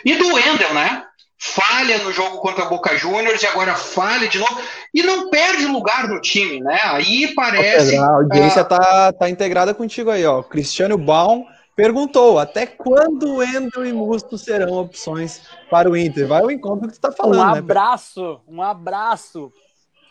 [0.05, 1.05] e do Wendel, né?
[1.43, 4.61] Falha no jogo contra a Boca Juniors e agora falha de novo.
[4.93, 6.79] E não perde lugar no time, né?
[6.83, 7.89] Aí parece.
[7.89, 9.17] Pedro, a audiência está uh...
[9.17, 10.43] tá integrada contigo aí, ó.
[10.43, 11.43] Cristiano Baum
[11.75, 16.27] perguntou até quando o Wendel e Musto serão opções para o Inter.
[16.27, 17.41] Vai ao encontro que você está falando.
[17.41, 18.39] Um né, abraço, né?
[18.47, 19.51] um abraço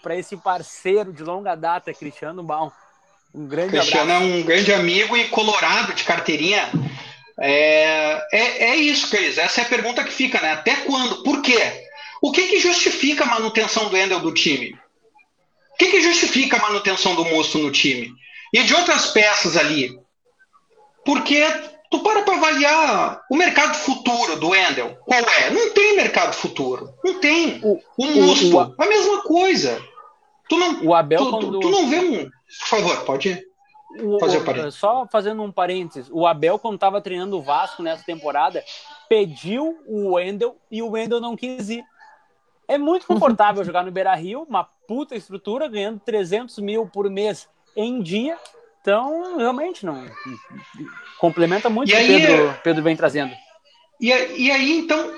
[0.02, 2.72] para esse parceiro de longa data, Cristiano Baum.
[3.32, 4.32] Um grande Cristiano abraço.
[4.32, 6.68] é um grande amigo e colorado de carteirinha.
[7.40, 9.38] É, é, é isso, Cris.
[9.38, 10.52] Essa é a pergunta que fica, né?
[10.52, 11.22] Até quando?
[11.22, 11.86] Por quê?
[12.20, 14.78] O que, que justifica a manutenção do Endel do time?
[15.72, 18.12] O que, que justifica a manutenção do Mosto no time?
[18.52, 19.98] E de outras peças ali?
[21.02, 21.42] Porque
[21.90, 24.98] tu para para avaliar o mercado futuro do Endel.
[25.06, 25.50] Qual é?
[25.50, 26.92] Não tem mercado futuro.
[27.02, 27.58] Não tem.
[27.62, 29.82] O, o Mosto, a mesma coisa.
[30.46, 31.60] Tu não, o Abel, tu, quando...
[31.60, 32.24] tu não vê um.
[32.24, 33.49] Por favor, pode
[34.20, 34.70] fazer o.
[34.70, 38.64] Só fazendo um parênteses, o Abel, quando estava treinando o Vasco nessa temporada,
[39.08, 41.84] pediu o Wendel e o Wendel não quis ir.
[42.68, 47.48] É muito confortável jogar no Beira Rio, uma puta estrutura, ganhando 300 mil por mês
[47.76, 48.38] em dia.
[48.80, 50.06] Então, realmente, não.
[51.18, 53.34] Complementa muito o que o Pedro, Pedro vem trazendo.
[54.00, 55.12] E, e aí, então,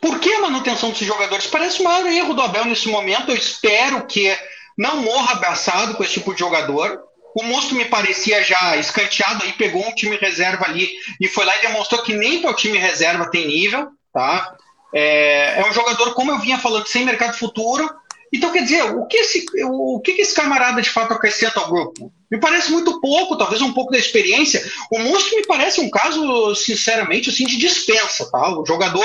[0.00, 1.46] por que a manutenção desses jogadores?
[1.46, 3.30] Parece o maior erro do Abel nesse momento.
[3.30, 4.34] Eu espero que
[4.78, 7.02] não morra abraçado com esse tipo de jogador.
[7.34, 10.88] O monstro me parecia já escanteado aí, pegou um time reserva ali
[11.20, 14.56] e foi lá e demonstrou que nem para o time reserva tem nível, tá?
[14.92, 17.88] É, é, um jogador, como eu vinha falando, sem mercado futuro.
[18.32, 22.12] Então, quer dizer, o que esse, o que esse camarada de fato acrescenta ao grupo?
[22.30, 24.64] Me parece muito pouco, talvez um pouco da experiência.
[24.90, 28.56] O monstro me parece um caso, sinceramente, assim, de dispensa, tá?
[28.56, 29.04] O jogador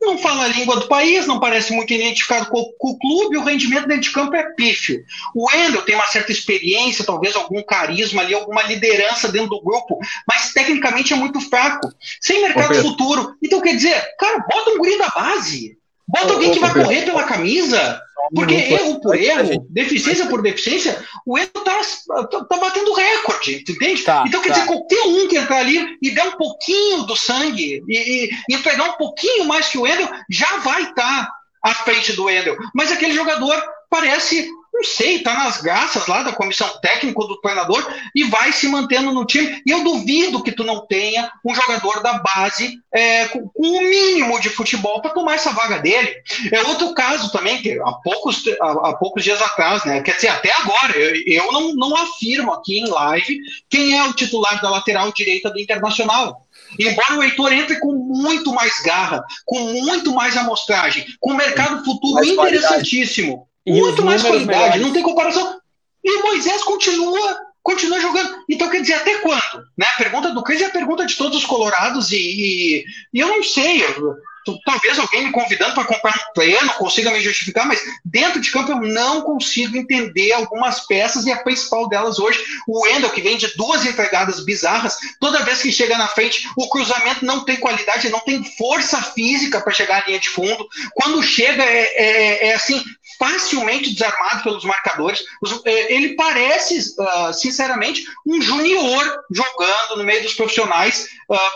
[0.00, 3.44] não fala a língua do país, não parece muito identificado com, com, o clube, o
[3.44, 5.04] rendimento dentro de campo é pífio.
[5.34, 9.98] O Wendel tem uma certa experiência, talvez algum carisma ali, alguma liderança dentro do grupo,
[10.26, 13.36] mas tecnicamente é muito fraco, sem mercado futuro.
[13.42, 15.77] Então, quer dizer, cara, bota um guri da base,
[16.08, 18.00] bota alguém que vai correr pela camisa,
[18.34, 21.80] porque erro por erro, deficiência por deficiência, o erro tá,
[22.26, 24.02] tá, tá batendo recorde, entende?
[24.02, 24.54] Tá, então, quer tá.
[24.54, 28.54] dizer, qualquer um que entrar ali e der um pouquinho do sangue e, e, e
[28.54, 30.94] entregar um pouquinho mais que o Wendel, já vai estar
[31.26, 31.32] tá
[31.62, 32.56] à frente do Wendel.
[32.74, 34.48] Mas aquele jogador parece
[34.78, 39.10] não sei, está nas graças lá da comissão técnica do treinador e vai se mantendo
[39.10, 39.60] no time.
[39.66, 44.40] E eu duvido que tu não tenha um jogador da base é, com, o mínimo
[44.40, 46.14] de futebol para tomar essa vaga dele.
[46.52, 50.00] É outro caso também, que há poucos, há, há poucos dias atrás, né?
[50.00, 54.12] Quer dizer, até agora, eu, eu não, não afirmo aqui em live quem é o
[54.12, 56.46] titular da lateral direita do Internacional.
[56.78, 61.84] Embora o Heitor entre com muito mais garra, com muito mais amostragem, com um mercado
[61.84, 64.82] futuro mais interessantíssimo, muito mais qualidade, melhores.
[64.82, 65.60] não tem comparação.
[66.04, 68.34] E o Moisés continua continua jogando.
[68.48, 69.66] Então, quer dizer, até quando?
[69.76, 69.84] Né?
[69.94, 73.28] A pergunta do Cris é a pergunta de todos os colorados, e, e, e eu
[73.28, 73.84] não sei.
[73.84, 74.16] Eu,
[74.64, 78.72] talvez alguém me convidando para comprar um pleno consiga me justificar, mas dentro de campo
[78.72, 83.36] eu não consigo entender algumas peças e a principal delas hoje, o Wendel, que vem
[83.36, 88.10] de duas entregadas bizarras, toda vez que chega na frente, o cruzamento não tem qualidade,
[88.10, 90.66] não tem força física para chegar à linha de fundo.
[90.94, 92.82] Quando chega, é, é, é assim,
[93.18, 95.24] facilmente desarmado pelos marcadores.
[95.64, 101.50] É, ele parece, ah, sinceramente, um junior jogando no meio dos profissionais, ah,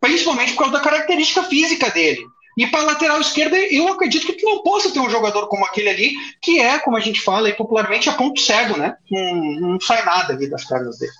[0.00, 2.25] principalmente por causa da característica física dele.
[2.56, 5.64] E para a lateral esquerda, eu acredito que tu não possa ter um jogador como
[5.64, 8.96] aquele ali, que é, como a gente fala aí popularmente, a ponto cego, né?
[9.10, 9.34] Não,
[9.72, 11.12] não sai nada ali das pernas dele.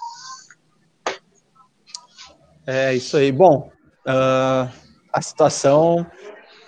[2.66, 3.30] É isso aí.
[3.30, 3.70] Bom,
[4.06, 4.72] uh,
[5.12, 6.06] a situação,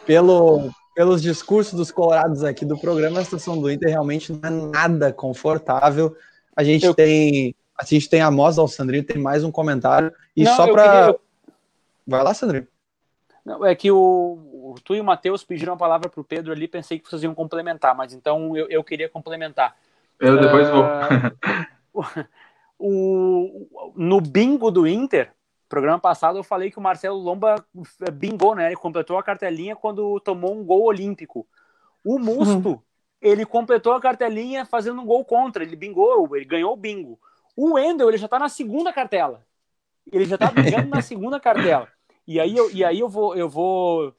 [0.06, 4.50] pelo, pelos discursos dos colorados aqui do programa, a situação do Inter realmente não é
[4.50, 6.14] nada confortável.
[6.54, 6.94] A gente eu...
[6.94, 10.12] tem a gente tem a Moza, o Sandrinho tem mais um comentário.
[10.36, 11.06] E não, só para.
[11.06, 11.20] Queria...
[12.04, 12.66] Vai lá, Sandrinho.
[13.44, 14.38] Não, é que o,
[14.80, 17.34] tu e o Matheus pediram a palavra para o Pedro ali, pensei que vocês iam
[17.34, 19.76] complementar, mas então eu, eu queria complementar.
[20.18, 22.04] Eu depois uh, vou.
[22.78, 25.32] o, no bingo do Inter,
[25.68, 27.64] programa passado, eu falei que o Marcelo Lomba
[28.12, 28.66] bingou, né?
[28.66, 31.46] Ele completou a cartelinha quando tomou um gol olímpico.
[32.04, 32.80] O Musto, uhum.
[33.20, 37.18] ele completou a cartelinha fazendo um gol contra, ele bingou, ele ganhou o bingo.
[37.56, 39.44] O Wendel, ele já tá na segunda cartela.
[40.10, 41.88] Ele já tá bingando na segunda cartela.
[42.26, 44.14] E aí eu, e aí eu vou eu vou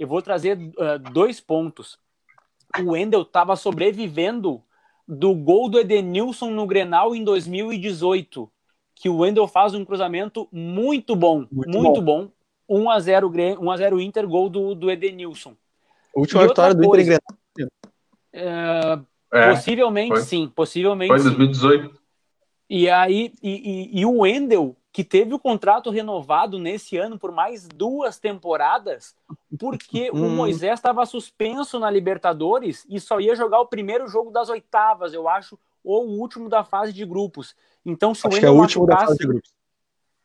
[0.00, 1.98] eu vou trazer uh, dois pontos.
[2.82, 4.62] O Wendel estava sobrevivendo
[5.06, 8.50] do gol do Edenilson no Grenal em 2018,
[8.94, 12.30] que o Wendel faz um cruzamento muito bom, muito, muito bom.
[12.66, 12.82] bom.
[12.82, 15.54] 1 a 0 1 a 0 Inter, gol do, do Edenilson.
[16.14, 17.20] Última vitória do Inter em Grenal.
[18.32, 20.20] Uh, é, possivelmente foi.
[20.22, 21.08] sim, possivelmente.
[21.08, 21.88] Foi 2018.
[21.88, 21.94] Sim.
[22.70, 27.30] E aí e, e, e o Wendel que teve o contrato renovado nesse ano por
[27.30, 29.14] mais duas temporadas,
[29.58, 30.26] porque hum.
[30.26, 35.14] o Moisés estava suspenso na Libertadores e só ia jogar o primeiro jogo das oitavas,
[35.14, 37.54] eu acho, ou o último da fase de grupos.
[37.86, 39.54] Então, se acho o que é o último da fase de grupos.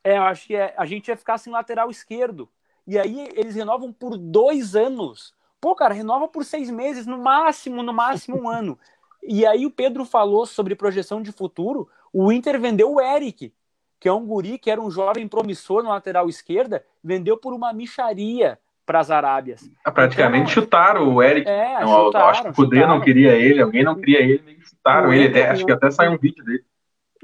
[0.04, 2.50] É, eu acho que é, a gente ia ficar sem lateral esquerdo.
[2.88, 5.34] E aí eles renovam por dois anos.
[5.60, 8.78] Pô, cara, renova por seis meses, no máximo, no máximo um ano.
[9.24, 11.90] E aí o Pedro falou sobre projeção de futuro.
[12.14, 13.52] O Inter vendeu o Eric,
[14.00, 17.74] que é um guri que era um jovem promissor na lateral esquerda, vendeu por uma
[17.74, 19.70] micharia para as Arábias.
[19.84, 21.50] Ah, praticamente então, chutaram o Eric.
[21.50, 25.12] É, não, chutaram, acho que o Kudê não queria ele, alguém não queria ele, chutaram
[25.12, 25.30] ele.
[25.30, 26.64] Até, acho que até saiu um vídeo dele.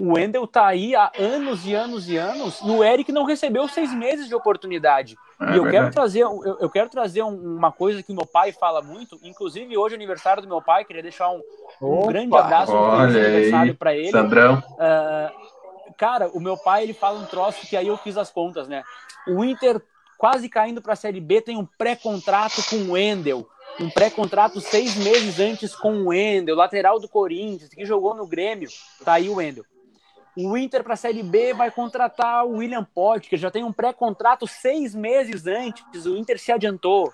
[0.01, 3.67] O Wendel tá aí há anos e anos e anos, e o Eric não recebeu
[3.67, 5.15] seis meses de oportunidade.
[5.39, 8.81] É, e eu quero trazer, eu, eu quero trazer uma coisa que meu pai fala
[8.81, 11.41] muito, inclusive hoje é aniversário do meu pai, queria deixar um,
[11.79, 14.09] um Opa, grande abraço no aniversário para ele.
[14.09, 14.63] Sandrão.
[14.71, 15.60] Uh,
[16.01, 18.81] cara, o meu pai ele fala um troço que aí eu fiz as contas, né?
[19.27, 19.79] O Inter
[20.17, 23.47] quase caindo para a Série B tem um pré-contrato com o Wendel,
[23.79, 28.67] um pré-contrato seis meses antes com o Wendel, lateral do Corinthians, que jogou no Grêmio,
[29.05, 29.63] tá aí o Wendel.
[30.35, 32.87] O Inter para a Série B vai contratar o William
[33.21, 37.13] que já tem um pré-contrato seis meses antes, o Inter se adiantou.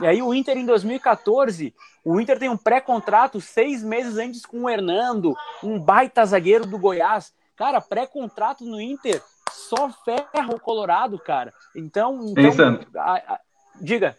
[0.00, 1.74] E aí o Inter em 2014,
[2.04, 6.78] o Inter tem um pré-contrato seis meses antes com o Hernando, um baita zagueiro do
[6.78, 7.36] Goiás.
[7.58, 11.52] Cara, pré-contrato no Inter só ferra o Colorado, cara.
[11.74, 13.40] Então, então a, a,
[13.80, 14.16] diga.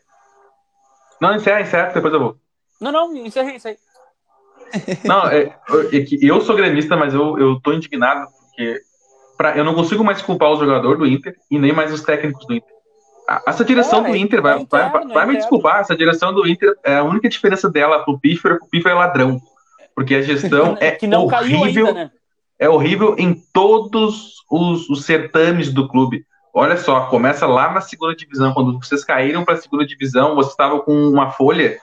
[1.22, 2.38] Não, encerra, encerra, depois eu vou.
[2.82, 3.78] Não, não, encerrei isso aí.
[5.06, 5.56] Não, é, é,
[6.22, 8.80] eu sou gremista, mas eu, eu tô indignado porque
[9.38, 12.46] pra, eu não consigo mais culpar o jogador do Inter e nem mais os técnicos
[12.46, 12.74] do Inter.
[13.48, 16.76] Essa direção é, do Inter, vai, interno, vai, vai me desculpar, essa direção do Inter,
[16.84, 19.40] é a única diferença dela pro Pífero, o Pífero é ladrão.
[19.96, 21.88] Porque a gestão é que não horrível.
[21.88, 22.12] Ainda, né?
[22.60, 26.26] É horrível em todos os, os certames do clube.
[26.53, 28.53] Olha só, começa lá na segunda divisão.
[28.53, 31.80] Quando vocês caíram para a segunda divisão, vocês estavam com uma folha,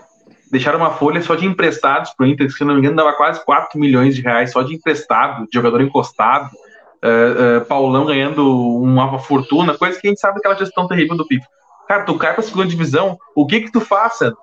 [0.51, 3.15] deixaram uma folha só de emprestados para o Inter, que se não me engano dava
[3.15, 6.51] quase 4 milhões de reais só de emprestado, de jogador encostado.
[6.97, 8.45] Uh, uh, Paulão ganhando
[8.81, 11.45] uma fortuna, coisa que a gente sabe aquela gestão terrível do PIF.
[11.87, 14.35] Cara, tu cai para a segunda divisão, o que que tu faça?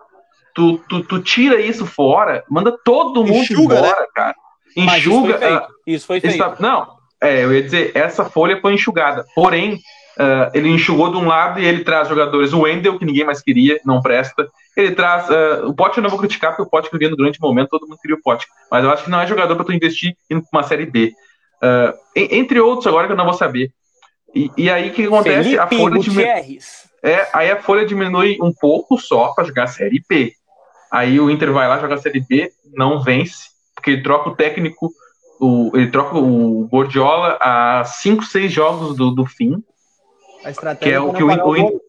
[0.56, 4.08] Tu, tu, tu tira isso fora, manda todo mundo Enxuga, embora, né?
[4.16, 4.36] cara
[4.76, 5.68] enxuga.
[5.86, 6.34] Isso foi feito.
[6.34, 6.88] Está, não,
[7.24, 9.26] é, eu ia dizer, essa folha foi enxugada.
[9.34, 12.52] Porém, uh, ele enxugou de um lado e ele traz jogadores.
[12.52, 14.48] O Wendel, que ninguém mais queria, não presta.
[14.76, 15.30] Ele traz.
[15.30, 17.88] Uh, o Pote eu não vou criticar, porque o Pote vivia no grande momento, todo
[17.88, 18.46] mundo queria o Pote.
[18.70, 21.14] Mas eu acho que não é jogador para tu investir em uma série B.
[21.64, 23.72] Uh, entre outros, agora que eu não vou saber.
[24.36, 25.44] E, e aí o que acontece?
[25.44, 26.90] Felipe a folha diminui, Gutierrez.
[27.04, 30.34] é, aí a folha diminui um pouco só para jogar a Série B.
[30.92, 34.36] Aí o Inter vai lá jogar a Série B, não vence, porque ele troca o
[34.36, 34.92] técnico,
[35.44, 39.62] o, ele troca o Gordiola a 5, 6 jogos do, do fim,
[40.44, 41.82] A estratégia que é o que o, o, gol.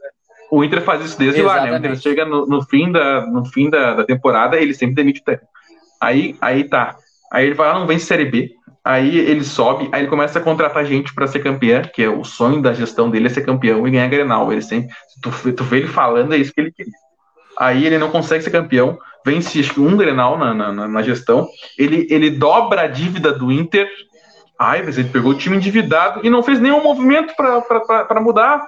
[0.50, 1.72] o Inter faz isso desde lá, né?
[1.72, 2.02] O Inter Exatamente.
[2.02, 5.52] chega no, no fim, da, no fim da, da temporada, ele sempre demite o técnico.
[6.00, 6.96] Aí, aí tá.
[7.32, 8.50] Aí ele vai lá, não vence Série B.
[8.84, 12.22] Aí ele sobe, aí ele começa a contratar gente pra ser campeão, que é o
[12.22, 14.52] sonho da gestão dele é ser campeão e ganhar Grenal.
[14.52, 16.92] Ele sempre, se tu, tu vê ele falando, é isso que ele queria.
[17.58, 21.48] Aí ele não consegue ser campeão, vence acho que um Grenal na, na, na- gestão,
[21.78, 23.88] ele, ele dobra a dívida do Inter.
[24.58, 28.64] Ai, mas ele pegou o time endividado e não fez nenhum movimento pra mudar.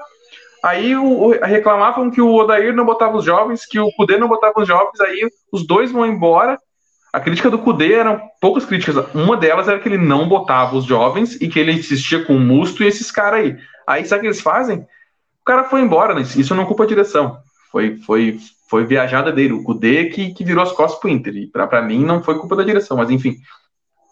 [0.65, 4.55] Aí o, reclamavam que o Odair não botava os jovens, que o Cudê não botava
[4.61, 6.59] os jovens, aí os dois vão embora.
[7.13, 8.97] A crítica do Cudê eram poucas críticas.
[9.15, 12.41] Uma delas era que ele não botava os jovens e que ele insistia com o
[12.41, 13.57] Musto e esses caras aí.
[13.87, 14.79] Aí sabe o que eles fazem?
[14.79, 16.23] O cara foi embora, né?
[16.23, 17.39] Isso não culpa a direção.
[17.71, 18.39] Foi, foi,
[18.69, 19.53] foi viajada dele.
[19.53, 21.37] O Cudê que, que virou as costas pro Inter.
[21.37, 23.37] E pra, pra mim não foi culpa da direção, mas enfim.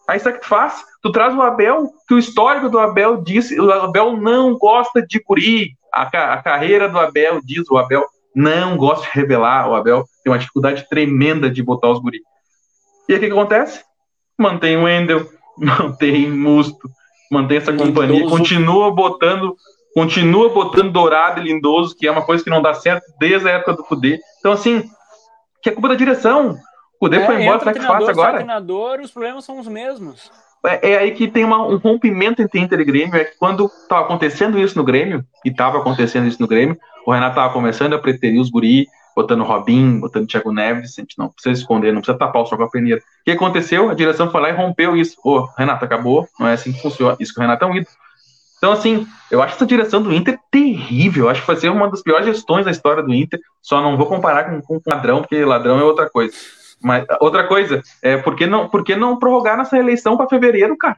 [0.08, 0.84] Aí sabe o que tu faz?
[1.02, 5.22] Tu traz o Abel, que o histórico do Abel diz, o Abel não gosta de
[5.26, 5.76] guri.
[5.92, 10.32] A, a carreira do Abel diz, o Abel não gosta de revelar, o Abel tem
[10.32, 12.20] uma dificuldade tremenda de botar os guri.
[13.08, 13.82] E aí o que, que acontece?
[14.38, 15.26] Mantém o Wendel,
[15.56, 16.88] mantém Musto,
[17.30, 19.56] mantém essa companhia, continua botando,
[19.94, 23.52] continua botando Dourado e Lindoso, que é uma coisa que não dá certo desde a
[23.52, 24.18] época do Cudê.
[24.40, 24.82] Então, assim,
[25.62, 26.56] que é culpa da direção.
[26.96, 28.34] O Cudê foi embora, será que faz agora?
[28.34, 30.30] treinador, os problemas são os mesmos.
[30.66, 33.14] É, é aí que tem uma- um rompimento entre Inter e Grêmio.
[33.16, 36.76] É que quando estava acontecendo isso no Grêmio, e estava acontecendo isso no Grêmio,
[37.06, 40.98] o Renato estava começando a preterir os guri, botando Robin, botando Thiago Neves.
[40.98, 43.00] A gente não precisa esconder, não precisa tapar o sol com a peneira.
[43.00, 43.90] O que aconteceu?
[43.90, 45.16] A direção foi lá e rompeu isso.
[45.22, 47.14] Ô, Renato, acabou, não é assim que funciona.
[47.20, 47.94] Isso que o Renato é um ídolo.
[48.64, 51.24] Então, assim, eu acho essa direção do Inter terrível.
[51.24, 53.38] Eu acho que vai ser uma das piores gestões da história do Inter.
[53.60, 56.34] Só não vou comparar com, com ladrão, porque ladrão é outra coisa.
[56.82, 60.78] Mas outra coisa, é por que não, por que não prorrogar nessa eleição para fevereiro,
[60.78, 60.96] cara?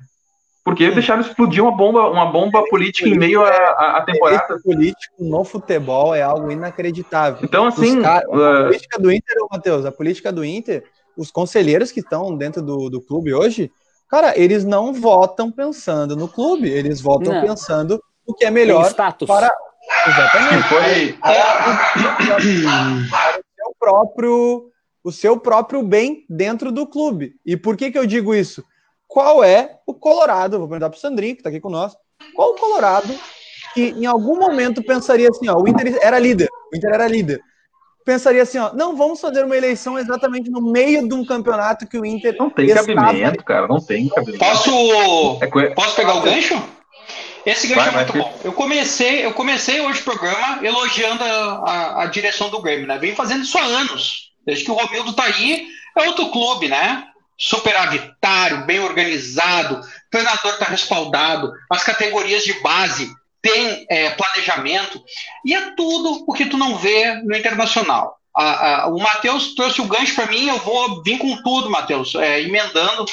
[0.64, 4.60] Porque deixaram explodir uma bomba, uma bomba política em meio à- temporada.
[4.62, 7.40] Político no futebol é algo inacreditável.
[7.42, 10.84] Então, assim, Os ca- a uh, política do Inter, Matheus, a política do Inter,
[11.16, 13.72] os conselheiros que estão dentro do, do clube hoje,
[14.08, 17.40] cara, eles não votam pensando no clube, eles votam Não.
[17.42, 19.26] pensando o que é melhor status.
[19.26, 19.48] para.
[19.48, 20.68] que Exatamente.
[20.68, 21.12] foi.
[23.10, 24.70] para o seu próprio
[25.04, 27.36] o seu próprio bem dentro do clube.
[27.46, 28.64] E por que, que eu digo isso?
[29.06, 30.58] Qual é o Colorado?
[30.58, 32.00] Vou perguntar para o Sandrinho, que está aqui conosco.
[32.34, 33.14] Qual o Colorado
[33.76, 37.40] que em algum momento pensaria assim, ó, o Inter era líder, o Inter era líder.
[38.06, 41.98] Pensaria assim, ó, não vamos fazer uma eleição exatamente no meio de um campeonato que
[41.98, 43.66] o Inter Não tem estava- cabimento, cara.
[43.66, 44.38] Não tem cabimento.
[44.38, 46.54] Posso, É co- posso pegar o gancho?
[47.44, 48.24] Esse gancho Vai, é vai, muito filho.
[48.24, 48.40] bom.
[48.44, 52.96] Eu comecei, eu comecei hoje o programa elogiando a, a- a direção do Grêmio, né?
[52.96, 54.30] Vem fazendo isso há anos.
[54.46, 55.66] Desde que o Romildo tá aí,
[55.98, 57.04] é outro clube, né?
[57.36, 63.10] Superavitário, bem organizado, o treinador tá respaldado, as categorias de base
[63.42, 65.02] têm é, planejamento,
[65.44, 68.16] e é tudo o que tu não vê no internacional.
[68.36, 72.14] A- a- o Matheus trouxe o gancho para mim, eu vou vir com tudo, Matheus,
[72.16, 73.06] é, emendando,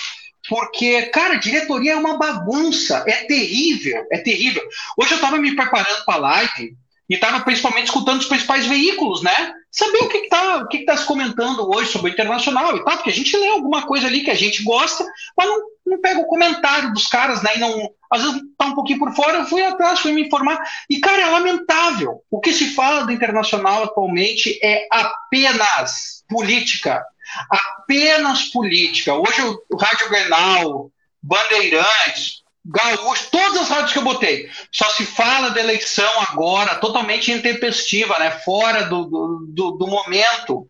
[0.49, 4.61] porque, cara, diretoria é uma bagunça, é terrível, é terrível.
[4.97, 6.76] Hoje eu estava me preparando para a live
[7.09, 9.53] e estava principalmente escutando os principais veículos, né?
[9.71, 12.84] Saber o que está o que que tá se comentando hoje sobre o internacional e
[12.84, 15.05] tal, porque a gente lê alguma coisa ali que a gente gosta,
[15.38, 17.58] mas não, não pega o comentário dos caras, né?
[17.58, 20.60] E não, às vezes tá um pouquinho por fora, eu fui atrás, fui me informar.
[20.90, 22.22] E, cara, é lamentável.
[22.32, 27.06] O que se fala do internacional atualmente é apenas política.
[27.50, 29.14] Apenas política.
[29.14, 35.50] Hoje o Rádio Grenal, Bandeirantes, Gaúcho, todas as rádios que eu botei, só se fala
[35.50, 38.32] da eleição agora, totalmente intempestiva, né?
[38.32, 40.70] Fora do, do, do, do momento.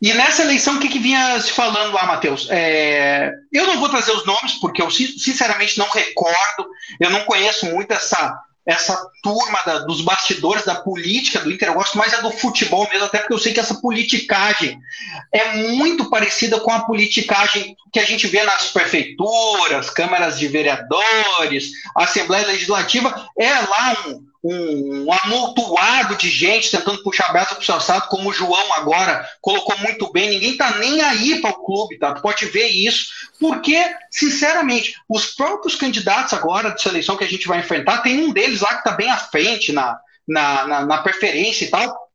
[0.00, 2.46] E nessa eleição, o que, que vinha se falando lá, Matheus?
[2.50, 6.68] É, eu não vou trazer os nomes, porque eu sin- sinceramente não recordo,
[7.00, 11.74] eu não conheço muito essa, essa turma da- dos bastidores da política do Inter, eu
[11.74, 14.78] gosto mais é do futebol mesmo, até porque eu sei que essa politicagem
[15.34, 21.70] é muito parecida com a politicagem que a gente vê nas prefeituras, câmaras de vereadores,
[21.96, 27.74] Assembleia Legislativa, é lá um, um, um de gente tentando puxar a para o seu
[27.74, 31.98] assado, como o João agora colocou muito bem, ninguém tá nem aí para o clube,
[31.98, 32.14] tá?
[32.14, 33.08] Tu pode ver isso,
[33.40, 38.32] porque, sinceramente, os próprios candidatos agora de seleção que a gente vai enfrentar, tem um
[38.32, 42.08] deles lá que tá bem à frente na, na, na, na preferência e tal,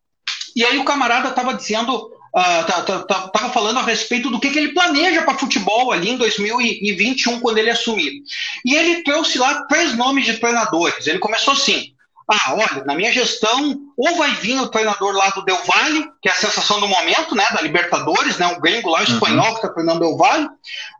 [0.55, 4.74] e aí o camarada estava dizendo uh, tá, falando a respeito do que, que ele
[4.74, 8.21] planeja para futebol ali em 2021, quando ele assumir.
[8.65, 11.07] E ele trouxe lá três nomes de treinadores.
[11.07, 11.93] Ele começou assim:
[12.28, 16.30] ah, olha, na minha gestão, ou vai vir o treinador lá do Del Valle, que
[16.30, 19.13] é a sensação do momento, né, da Libertadores, né, o gringo lá, o uhum.
[19.13, 20.47] espanhol que está treinando Del Valle,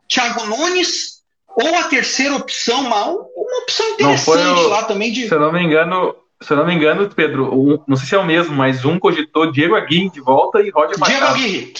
[0.08, 1.22] Thiago Nunes,
[1.56, 5.28] ou a terceira opção, uma, uma opção interessante o, lá também de...
[5.28, 8.14] Se eu não me engano, se eu não me engano, Pedro, um, não sei se
[8.14, 11.16] é o mesmo, mas um cogitou Diego Aguirre de volta e Roger Machado.
[11.16, 11.74] Diego Aguirre,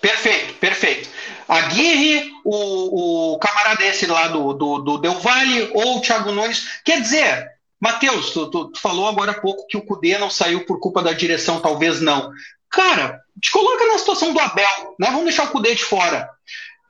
[0.00, 1.08] perfeito, perfeito.
[1.46, 6.80] Aguirre, o, o camarada esse lá do, do, do Del Valle, ou o Thiago Nunes,
[6.84, 10.66] quer dizer Matheus, tu, tu, tu, falou agora há pouco que o Cudê não saiu
[10.66, 12.30] por culpa da direção, talvez não.
[12.70, 15.08] Cara, te coloca na situação do Abel, né?
[15.08, 16.28] Vamos deixar o Cudê de fora.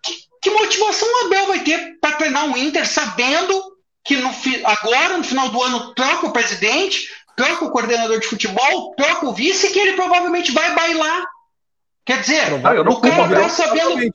[0.02, 3.62] Que, que motivação o Abel vai ter para treinar o Inter sabendo
[4.04, 4.30] que no,
[4.64, 9.32] agora, no final do ano, troca o presidente, troca o coordenador de futebol, troca o
[9.32, 11.24] vice, que ele provavelmente vai bailar.
[12.04, 14.12] Quer dizer, ah, o cara tá sabendo.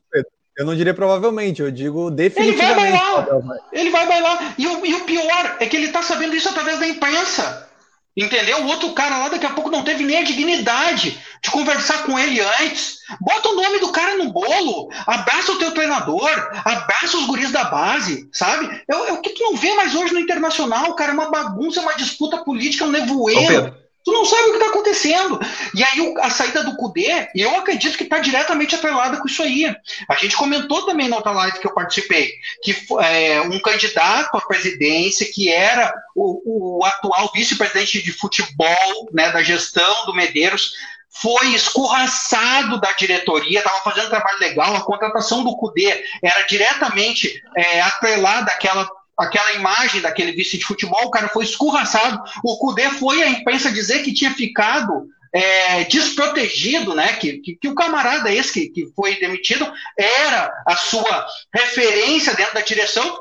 [0.57, 2.87] Eu não diria provavelmente, eu digo definitivamente.
[2.87, 3.59] Ele vai bailar.
[3.73, 4.55] Ele vai bailar.
[4.57, 7.69] E o, e o pior é que ele está sabendo isso através da imprensa.
[8.17, 8.59] Entendeu?
[8.61, 12.17] O outro cara lá daqui a pouco não teve nem a dignidade de conversar com
[12.17, 12.99] ele antes.
[13.19, 14.89] Bota o nome do cara no bolo.
[15.05, 16.29] Abraça o teu treinador.
[16.63, 18.67] Abraça os guris da base, sabe?
[18.89, 21.11] É, é o que tu não vê mais hoje no internacional, cara.
[21.11, 23.75] É uma bagunça, uma disputa política, um nevoeiro.
[24.05, 25.39] Tu não sabe o que está acontecendo.
[25.73, 29.65] E aí a saída do Cudê, eu acredito que está diretamente atrelada com isso aí.
[30.07, 32.31] A gente comentou também na outra live que eu participei,
[32.61, 39.31] que é, um candidato à presidência, que era o, o atual vice-presidente de futebol, né,
[39.31, 40.73] da gestão do Medeiros,
[41.09, 45.87] foi escorraçado da diretoria, estava fazendo trabalho legal, a contratação do CUDE
[46.21, 48.87] era diretamente é, atrelada àquela
[49.17, 52.21] aquela imagem daquele vice de futebol, o cara foi escorraçado.
[52.43, 57.13] O Cudê foi à imprensa dizer que tinha ficado é, desprotegido, né?
[57.13, 62.53] Que, que, que, o camarada esse que, que foi demitido era a sua referência dentro
[62.53, 63.19] da direção,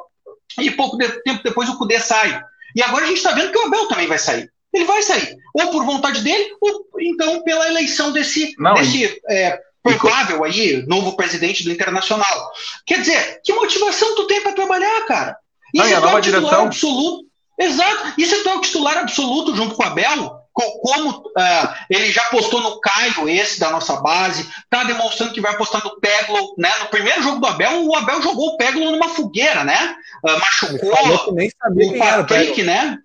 [0.60, 2.40] e pouco de, tempo depois o Cudê sai.
[2.76, 4.50] E agora a gente está vendo que o Abel também vai sair.
[4.72, 9.56] Ele vai sair, ou por vontade dele, ou então pela eleição desse, Não, desse é,
[9.82, 12.50] provável aí novo presidente do Internacional.
[12.84, 15.36] Quer dizer, que motivação tu tem para trabalhar, cara?
[15.74, 16.66] E ah, a nova direção.
[16.66, 17.24] Absoluto.
[17.58, 18.14] Exato.
[18.16, 22.22] E se tu é o titular absoluto junto com o Abel, como uh, ele já
[22.24, 26.70] postou no Caio, esse da nossa base, tá demonstrando que vai apostar no Peglo, né?
[26.80, 29.96] No primeiro jogo do Abel, o Abel jogou o Peglo numa fogueira, né?
[30.24, 32.98] Uh, machucou nem sabia o Patrick, né?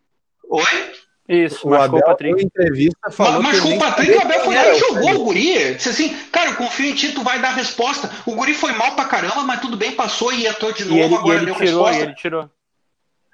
[0.50, 1.00] Oi?
[1.28, 2.46] Isso, o machucou Abel, o Patrick.
[2.46, 5.76] entrevista falou machucou o Patrick, o Abel foi lá e jogou o guri.
[5.76, 8.12] Disse assim, cara, eu confio em ti, tu vai dar resposta.
[8.28, 11.04] O guri foi mal pra caramba, mas tudo bem, passou e entrou de novo, e
[11.04, 12.00] ele, agora e ele deu tirou, resposta.
[12.00, 12.50] E ele tirou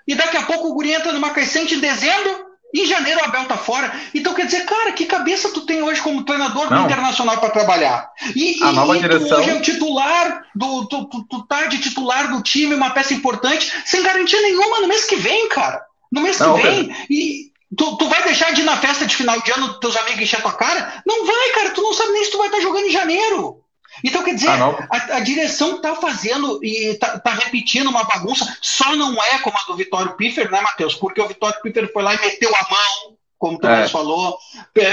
[0.07, 3.45] e daqui a pouco o guri entra numa crescente em dezembro, em janeiro o Abel
[3.45, 3.93] tá fora.
[4.13, 6.79] Então quer dizer, cara, que cabeça tu tem hoje como treinador Não.
[6.79, 8.09] do Internacional para trabalhar?
[8.35, 9.39] E, a e, nova e direção...
[9.39, 13.13] hoje é o titular, do, tu, tu, tu tá de titular do time, uma peça
[13.13, 15.81] importante, sem garantia nenhuma no mês que vem, cara.
[16.11, 16.87] No mês Não, que vem.
[16.87, 17.03] Pedro.
[17.09, 20.21] E tu, tu vai deixar de ir na festa de final de ano teus amigos
[20.21, 21.01] encher tua cara?
[21.05, 21.69] Não vai, cara.
[21.71, 23.61] Tu não sabe nem se tu vai estar tá jogando em janeiro.
[24.03, 28.57] Então, quer dizer, ah, a, a, direção está fazendo e está tá repetindo uma bagunça,
[28.61, 30.95] só não é como a do Vitório Piffer, né, Matheus?
[30.95, 33.87] Porque o Vitório Piffer foi lá e meteu a mão, como tu é.
[33.87, 34.37] falou,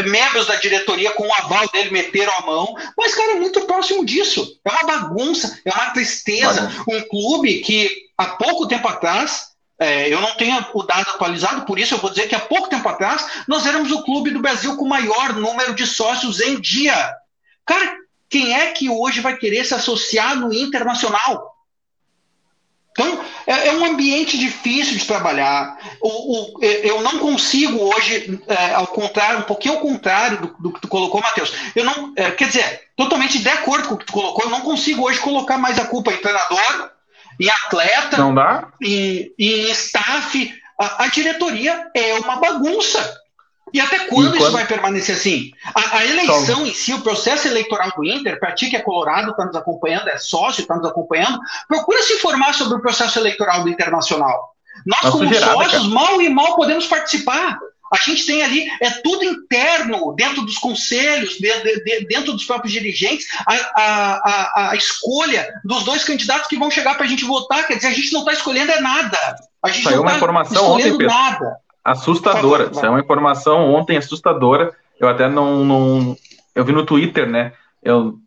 [0.08, 4.04] membros da diretoria com o aval dele meteram a mão, mas, cara, é muito próximo
[4.04, 4.58] disso.
[4.64, 6.70] É uma bagunça, é uma tristeza.
[6.88, 11.76] Um clube que há pouco tempo atrás é, eu não tenho o dado atualizado, por
[11.76, 14.76] isso eu vou dizer que há pouco tempo atrás nós éramos o clube do Brasil
[14.76, 16.94] com o maior número de sócios em dia.
[17.66, 17.96] Cara,
[18.32, 21.52] quem é que hoje vai querer se associar no internacional?
[22.92, 25.78] Então, é, é um ambiente difícil de trabalhar.
[26.00, 30.72] O, o, eu não consigo hoje, é, ao contrário, um pouquinho ao contrário do, do
[30.72, 31.52] que tu colocou, Matheus.
[31.76, 34.62] Eu não, é, quer dizer, totalmente de acordo com o que tu colocou, eu não
[34.62, 36.90] consigo hoje colocar mais a culpa em treinador,
[37.38, 38.72] em atleta, não dá?
[38.82, 40.54] Em, em staff.
[40.78, 43.21] A, a diretoria é uma bagunça.
[43.72, 45.52] E até quando, isso vai permanecer assim?
[45.74, 49.30] A, a eleição em si, o processo eleitoral do Inter, para ti que é colorado,
[49.30, 53.62] está nos acompanhando, é sócio, está nos acompanhando, procura se informar sobre o processo eleitoral
[53.62, 54.54] do Internacional.
[54.86, 55.94] Nós, Nossa como gerada, sócios, cara.
[55.94, 57.58] mal e mal podemos participar.
[57.92, 61.36] A gente tem ali, é tudo interno, dentro dos conselhos,
[62.08, 66.94] dentro dos próprios dirigentes, a, a, a, a escolha dos dois candidatos que vão chegar
[66.94, 67.66] para a gente votar.
[67.66, 69.18] Quer dizer, a gente não está escolhendo é nada.
[69.62, 71.06] A gente Saiu não está escolhendo ontem, Pedro.
[71.06, 72.70] nada assustadora.
[72.70, 74.74] Isso é uma informação ontem assustadora.
[74.98, 76.16] Eu até não, não.
[76.54, 77.52] Eu vi no Twitter, né?
[77.82, 78.18] Eu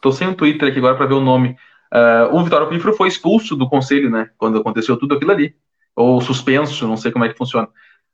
[0.00, 1.56] tô sem o Twitter aqui agora para ver o nome.
[1.92, 4.30] Uh, o Vitório Pífero foi expulso do conselho, né?
[4.36, 5.54] Quando aconteceu tudo aquilo ali.
[5.94, 7.68] Ou suspenso, não sei como é que funciona.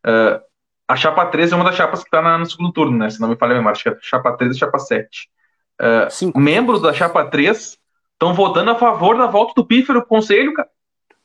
[0.07, 0.41] Uh,
[0.87, 3.11] a chapa 13 é uma das chapas que está no segundo turno, né?
[3.11, 5.31] Se não me falha a memória, acho que é chapa 13 e chapa 7.
[5.81, 7.79] Uh, uh, membros da Chapa 3
[8.13, 10.69] estão votando a favor da volta do Pífero pro conselho, cara.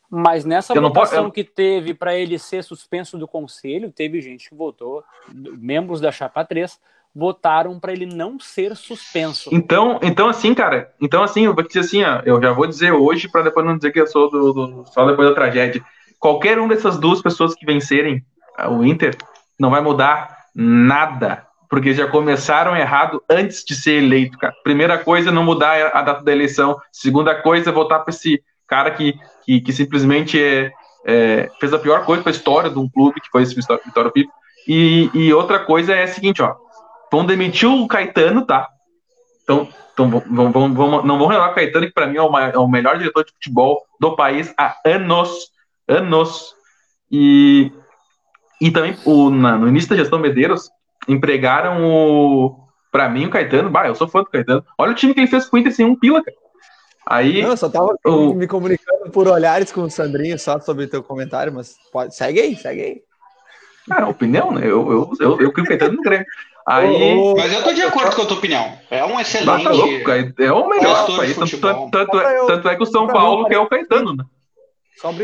[0.10, 1.32] Mas nessa eu votação posso, eu...
[1.32, 5.04] que teve para ele ser suspenso do conselho, teve gente que votou,
[5.34, 6.80] membros da Chapa 3,
[7.14, 9.50] votaram para ele não ser suspenso.
[9.52, 12.92] Então, então assim, cara, então assim, eu vou dizer assim, ó, eu já vou dizer
[12.92, 15.84] hoje para depois não dizer que eu sou do, do, só depois da tragédia.
[16.20, 18.24] Qualquer um dessas duas pessoas que vencerem
[18.70, 19.16] o Inter
[19.60, 24.54] não vai mudar nada, porque já começaram errado antes de ser eleito, cara.
[24.64, 26.78] Primeira coisa, não mudar a data da eleição.
[26.92, 30.72] Segunda coisa, votar para esse cara que, que, que simplesmente é,
[31.06, 34.12] é, fez a pior coisa para a história de um clube, que foi esse Vitória
[34.12, 34.32] Pipo.
[34.68, 36.56] E, e outra coisa é a seguinte, ó,
[37.12, 38.68] vão demitir o Caetano, tá?
[39.44, 42.38] Então, então vão, vão, vão, não vão renovar o Caetano, que para mim é o,
[42.38, 45.52] é o melhor diretor de futebol do país há anos,
[45.88, 46.54] anos.
[47.10, 47.72] E,
[48.60, 50.70] e também o, na, no início da gestão Medeiros,
[51.08, 52.68] empregaram o.
[52.92, 54.66] Pra mim, o Caetano, bah, eu sou fã do Caetano.
[54.78, 56.38] Olha o time que ele fez com o Inter sem um pila, cara.
[57.10, 57.42] Aí.
[57.42, 58.34] Não, eu só tava o...
[58.34, 62.14] me comunicando por olhares com o Sandrinho só sobre teu comentário, mas pode...
[62.14, 63.02] segue aí, segue aí.
[63.88, 64.62] Cara, opinião, né?
[64.64, 66.26] Eu, eu, eu, eu, Caetano no Grêmio.
[66.68, 67.16] Aí...
[67.38, 68.78] Mas eu tô de acordo com a tua opinião.
[68.92, 69.64] É um excelente.
[69.64, 71.06] Tá louco, é o melhor.
[71.06, 74.26] Tanto, tanto, tanto, é, tanto é que o São Paulo que é o Caetano, né?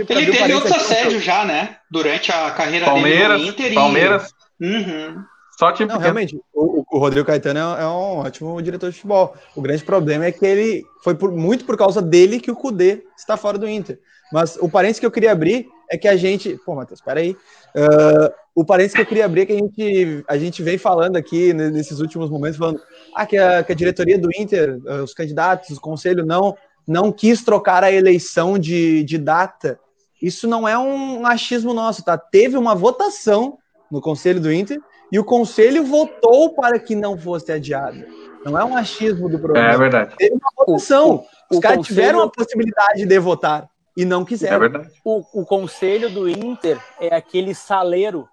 [0.09, 1.77] Ele teve outros assédios já, né?
[1.91, 3.73] Durante a carreira Palmeiras, dele no Inter.
[3.73, 4.33] Palmeiras.
[4.61, 4.65] E...
[4.65, 5.23] Uhum.
[5.63, 9.33] Só time Não, realmente, o, o, Rodrigo Caetano é, é, um ótimo diretor de futebol.
[9.55, 13.03] O grande problema é que ele foi por, muito por causa dele que o Cudê
[13.17, 13.97] está fora do Inter.
[14.31, 16.59] Mas o parênteses que eu queria abrir é que a gente.
[16.65, 17.31] Pô, Matheus, peraí.
[17.73, 21.15] Uh, o parênteses que eu queria abrir é que a gente, a gente vem falando
[21.15, 22.81] aqui nesses últimos momentos, falando
[23.15, 27.09] ah, que, a, que a diretoria do Inter, uh, os candidatos, o conselho não, não
[27.09, 29.79] quis trocar a eleição de, de data.
[30.21, 32.17] Isso não é um achismo nosso, tá?
[32.17, 33.57] Teve uma votação
[33.89, 34.81] no conselho do Inter
[35.13, 38.03] e o conselho votou para que não fosse adiada.
[38.43, 39.71] Não é um achismo do programa.
[39.71, 40.15] É verdade.
[40.17, 41.23] Teve uma votação.
[41.51, 41.95] Os caras conselho...
[41.95, 44.55] tiveram a possibilidade de votar e não quiseram.
[44.55, 44.89] É verdade.
[45.05, 48.27] O, o conselho do Inter é aquele saleiro,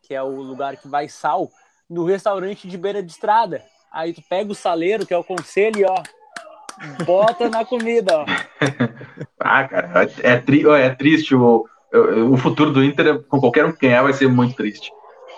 [0.00, 1.50] que é o lugar que vai sal,
[1.88, 3.62] no restaurante de beira de estrada.
[3.92, 6.02] Aí tu pega o saleiro, que é o conselho, e ó,
[7.04, 8.24] bota na comida, ó.
[9.38, 11.34] ah, cara, é, tri, é triste.
[11.34, 14.90] O, o futuro do Inter, com qualquer um que ganhar, vai ser muito triste.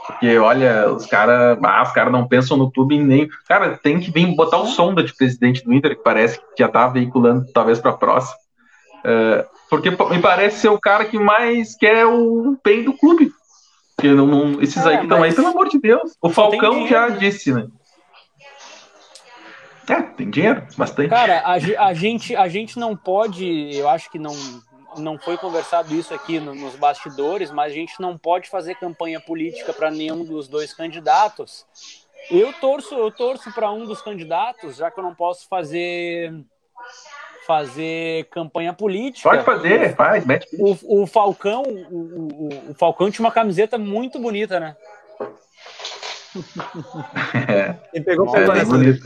[0.07, 3.29] Porque, olha, os caras ah, os cara não pensam no clube nem.
[3.49, 6.69] Cara, tem que vir botar o sonda de presidente do Inter, que parece que já
[6.69, 8.37] tá veiculando, talvez, para a próxima.
[8.99, 13.33] Uh, porque me parece ser o cara que mais quer o bem do clube.
[13.97, 16.17] Porque não, não esses é, aí que estão aí, pelo amor de Deus.
[16.21, 17.67] O Falcão já disse, né?
[19.89, 21.11] É, tem dinheiro, bastante.
[21.11, 21.53] Cara, a,
[21.87, 24.35] a, gente, a gente não pode, eu acho que não,
[24.99, 29.21] não foi conversado isso aqui no, nos bastidores, mas a gente não pode fazer campanha
[29.21, 31.67] política para nenhum dos dois candidatos.
[32.31, 36.33] Eu torço, eu torço para um dos candidatos, já que eu não posso fazer
[37.47, 39.29] fazer campanha política.
[39.29, 40.49] Pode fazer, faz, mete.
[40.59, 44.77] O, o Falcão, o, o, o Falcão tinha uma camiseta muito bonita, né?
[47.49, 47.75] É.
[47.93, 48.55] Quem pegou, pegou.
[48.55, 49.03] É, bonito,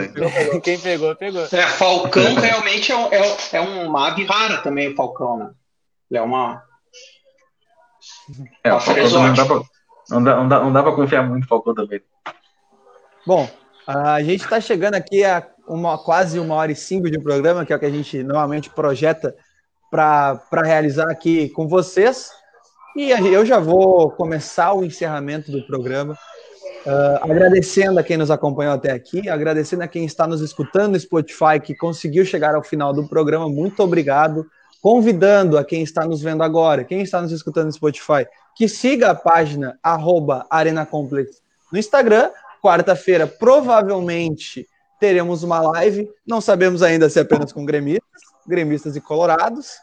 [0.63, 1.45] Quem pegou, pegou.
[1.45, 5.51] É, Falcão realmente é, é, é uma ave rara também, o Falcão, né?
[6.11, 6.63] Ele é uma.
[8.65, 9.61] É, o Falcão não dá, pra,
[10.11, 12.01] não, dá, não, dá, não dá pra confiar muito no Falcão também.
[13.27, 13.49] Bom,
[13.87, 17.73] a gente está chegando aqui a uma, quase uma hora e cinco de programa, que
[17.73, 19.35] é o que a gente normalmente projeta
[19.91, 22.31] para realizar aqui com vocês.
[22.97, 26.15] E eu já vou começar o encerramento do programa.
[26.87, 31.01] Uh, agradecendo a quem nos acompanhou até aqui, agradecendo a quem está nos escutando no
[31.01, 33.49] Spotify, que conseguiu chegar ao final do programa.
[33.49, 34.47] Muito obrigado
[34.83, 39.11] convidando a quem está nos vendo agora, quem está nos escutando no Spotify, que siga
[39.11, 42.31] a página arroba Arena Complex no Instagram.
[42.63, 44.67] Quarta-feira, provavelmente,
[44.99, 46.11] teremos uma live.
[46.27, 49.75] Não sabemos ainda se é apenas com gremistas, gremistas e colorados,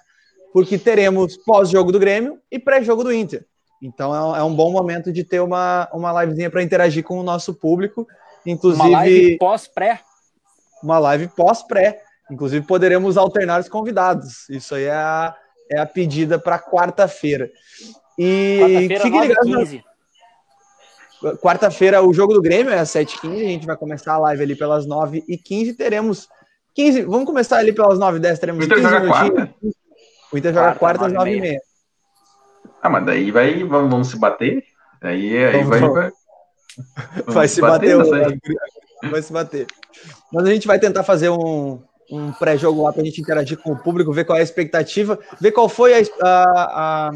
[0.52, 3.46] porque teremos pós-jogo do Grêmio e pré-jogo do Inter.
[3.82, 7.54] Então é, um bom momento de ter uma, uma livezinha para interagir com o nosso
[7.54, 8.08] público.
[8.46, 8.88] Inclusive.
[8.88, 10.02] Uma live pós-pré.
[10.84, 12.04] Uma live pós-pré.
[12.30, 14.50] Inclusive, poderemos alternar os convidados.
[14.50, 15.36] Isso aí é a,
[15.72, 17.50] é a pedida para quarta-feira.
[18.18, 19.84] E quarta-feira,
[21.42, 23.34] Quarta-feira, o jogo do Grêmio é às 7h15.
[23.34, 25.76] A gente vai começar a live ali pelas 9h15.
[25.76, 26.28] Teremos
[26.74, 27.04] 15.
[27.04, 28.38] Vamos começar ali pelas 9h10.
[28.38, 29.56] Teremos o Inter 15 joga quarta.
[30.32, 31.58] O Inter joga quarta, às 9h30.
[32.82, 34.64] Ah, mas daí vai, vamos, vamos se bater?
[35.02, 36.12] Aí, aí vamos, vai, vai,
[37.26, 37.98] vai, se bater.
[37.98, 38.40] bater
[39.10, 39.68] vai se bater.
[40.32, 41.82] Mas a gente vai tentar fazer um,
[42.12, 45.18] um pré-jogo lá para a gente interagir com o público, ver qual é a expectativa,
[45.40, 47.12] ver qual foi a, a, a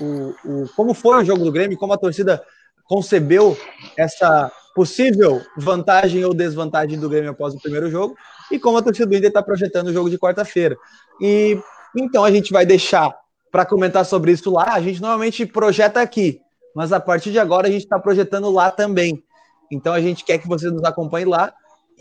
[0.00, 2.42] o, o, como foi o jogo do Grêmio, como a torcida
[2.84, 3.56] concebeu
[3.96, 8.16] essa possível vantagem ou desvantagem do Grêmio após o primeiro jogo
[8.50, 10.76] e como a torcida do Inter está projetando o jogo de quarta-feira.
[11.20, 11.58] E
[11.96, 13.14] então a gente vai deixar
[13.50, 14.74] para comentar sobre isso lá.
[14.74, 16.40] A gente normalmente projeta aqui,
[16.74, 19.22] mas a partir de agora a gente está projetando lá também.
[19.70, 21.52] Então a gente quer que você nos acompanhe lá.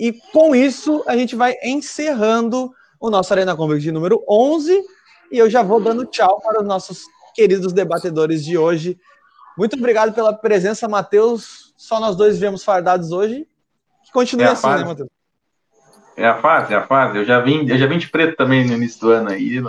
[0.02, 4.84] E com isso a gente vai encerrando o nosso Arena Convex de número 11
[5.32, 7.04] e eu já vou dando tchau para os nossos
[7.36, 8.98] queridos debatedores de hoje.
[9.56, 11.72] Muito obrigado pela presença, Matheus.
[11.78, 13.46] Só nós dois viemos fardados hoje.
[14.04, 15.10] Que continue é assim, né, Matheus?
[16.18, 17.20] É a fase, é a fase.
[17.20, 19.62] Eu já vim, eu já vim de preto também no início do ano aí.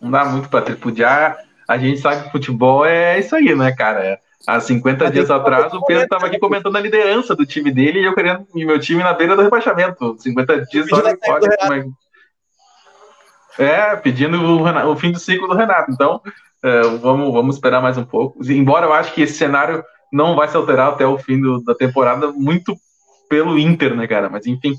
[0.00, 1.36] Não dá muito para tripudiar.
[1.70, 4.04] A gente sabe que futebol é isso aí, né, cara?
[4.04, 8.00] É, há 50 dias atrás, o Pedro estava aqui comentando a liderança do time dele
[8.00, 10.16] e eu querendo meu time na beira do rebaixamento.
[10.18, 11.16] 50 dias só olha,
[11.68, 11.86] olha
[13.56, 15.92] é, pedindo o, o, fim do ciclo do Renato.
[15.92, 16.20] Então,
[16.60, 18.40] é, vamos, vamos esperar mais um pouco.
[18.50, 21.76] Embora eu acho que esse cenário não vai se alterar até o fim do, da
[21.76, 22.74] temporada, muito
[23.28, 24.28] pelo Inter, né, cara?
[24.28, 24.74] Mas enfim.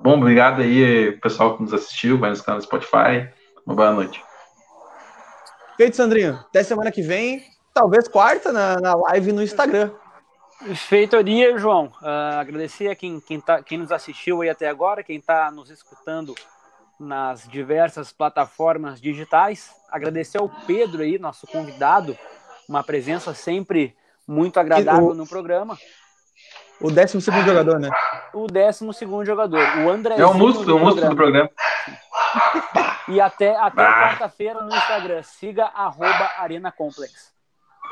[0.00, 3.28] Bom, obrigado aí, pessoal que nos assistiu, vai nos canal do Spotify.
[3.64, 4.20] Uma boa noite.
[5.82, 6.38] Feito, Sandrinho.
[6.48, 7.42] Até semana que vem,
[7.74, 9.90] talvez quarta, na, na live no Instagram.
[10.76, 11.86] Feitoria, João.
[12.00, 15.70] Uh, agradecer a quem, quem, tá, quem nos assistiu aí até agora, quem está nos
[15.70, 16.36] escutando
[17.00, 19.72] nas diversas plataformas digitais.
[19.90, 22.16] Agradecer ao Pedro aí, nosso convidado,
[22.68, 25.76] uma presença sempre muito agradável o, no programa.
[26.80, 27.90] O 12 jogador, né?
[28.32, 29.58] O 12 jogador.
[29.84, 30.14] O André.
[30.16, 31.50] É o músculo, o músculo do programa.
[33.08, 34.08] E até, até ah.
[34.08, 35.22] quarta-feira no Instagram.
[35.22, 37.32] Siga arroba Arena Complex.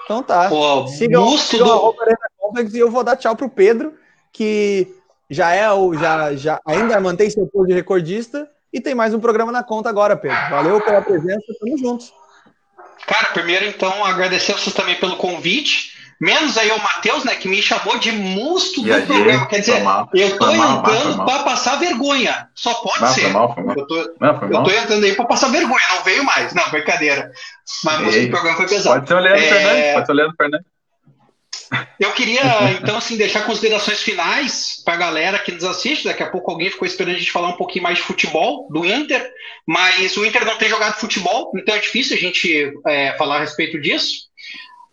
[0.04, 0.48] Então tá.
[0.48, 1.72] Pô, siga, o siga do...
[1.72, 3.94] arroba Arena Complex e eu vou dar tchau pro Pedro,
[4.32, 4.94] que
[5.28, 5.94] já é o.
[5.94, 9.88] Já, já ainda mantém seu posto de recordista e tem mais um programa na conta
[9.88, 10.38] agora, Pedro.
[10.50, 12.12] Valeu pela presença, tamo juntos.
[13.06, 15.99] Cara, primeiro então agradecer vocês também pelo convite.
[16.20, 19.46] Menos aí o Matheus, né, que me chamou de monstro do programa.
[19.46, 22.46] Quer dizer, mal, eu tô entrando para passar vergonha.
[22.54, 23.28] Só pode não, ser.
[23.28, 26.52] Mal, eu, tô, não, eu tô entrando aí para passar vergonha, não veio mais.
[26.52, 27.32] Não, brincadeira.
[27.82, 28.96] Mas o programa foi pesado.
[28.96, 29.48] Pode ser o Leandro é...
[29.48, 30.70] Fernandes, pode ser o Leandro Fernandes.
[31.98, 32.42] Eu queria,
[32.80, 36.04] então, assim, deixar considerações finais para a galera que nos assiste.
[36.04, 38.84] Daqui a pouco alguém ficou esperando a gente falar um pouquinho mais de futebol do
[38.84, 39.30] Inter,
[39.66, 43.40] mas o Inter não tem jogado futebol, então é difícil a gente é, falar a
[43.40, 44.29] respeito disso.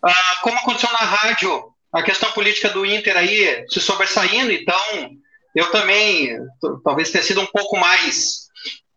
[0.04, 5.10] Ah, como aconteceu na rádio, a questão política do Inter aí se sobressaindo, então
[5.56, 6.38] eu também
[6.84, 8.48] talvez tenha sido um pouco mais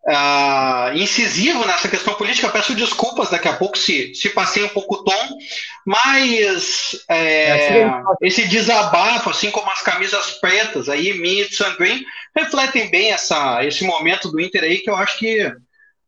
[0.06, 2.46] uh, incisivo nessa questão política.
[2.46, 5.38] Eu peço desculpas daqui a pouco se, se passei um pouco o tom,
[5.86, 7.90] mas é, é
[8.22, 12.04] esse desabafo, assim como as camisas pretas aí, minha e Sandrin,
[12.36, 15.50] refletem bem essa, esse momento do Inter aí, que eu acho que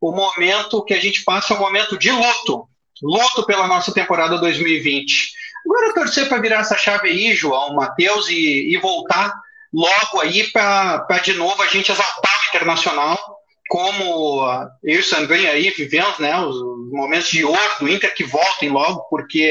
[0.01, 2.69] o momento que a gente passa é um momento de luto,
[3.01, 5.33] luto pela nossa temporada 2020.
[5.65, 9.33] Agora torcer para virar essa chave aí, João, Matheus, e, e voltar
[9.73, 14.45] logo aí para de novo a gente exaltar o Internacional como
[14.85, 16.57] eu e o Sandrinho aí vivemos, né, os
[16.91, 19.51] momentos de ouro do Inter que voltem logo, porque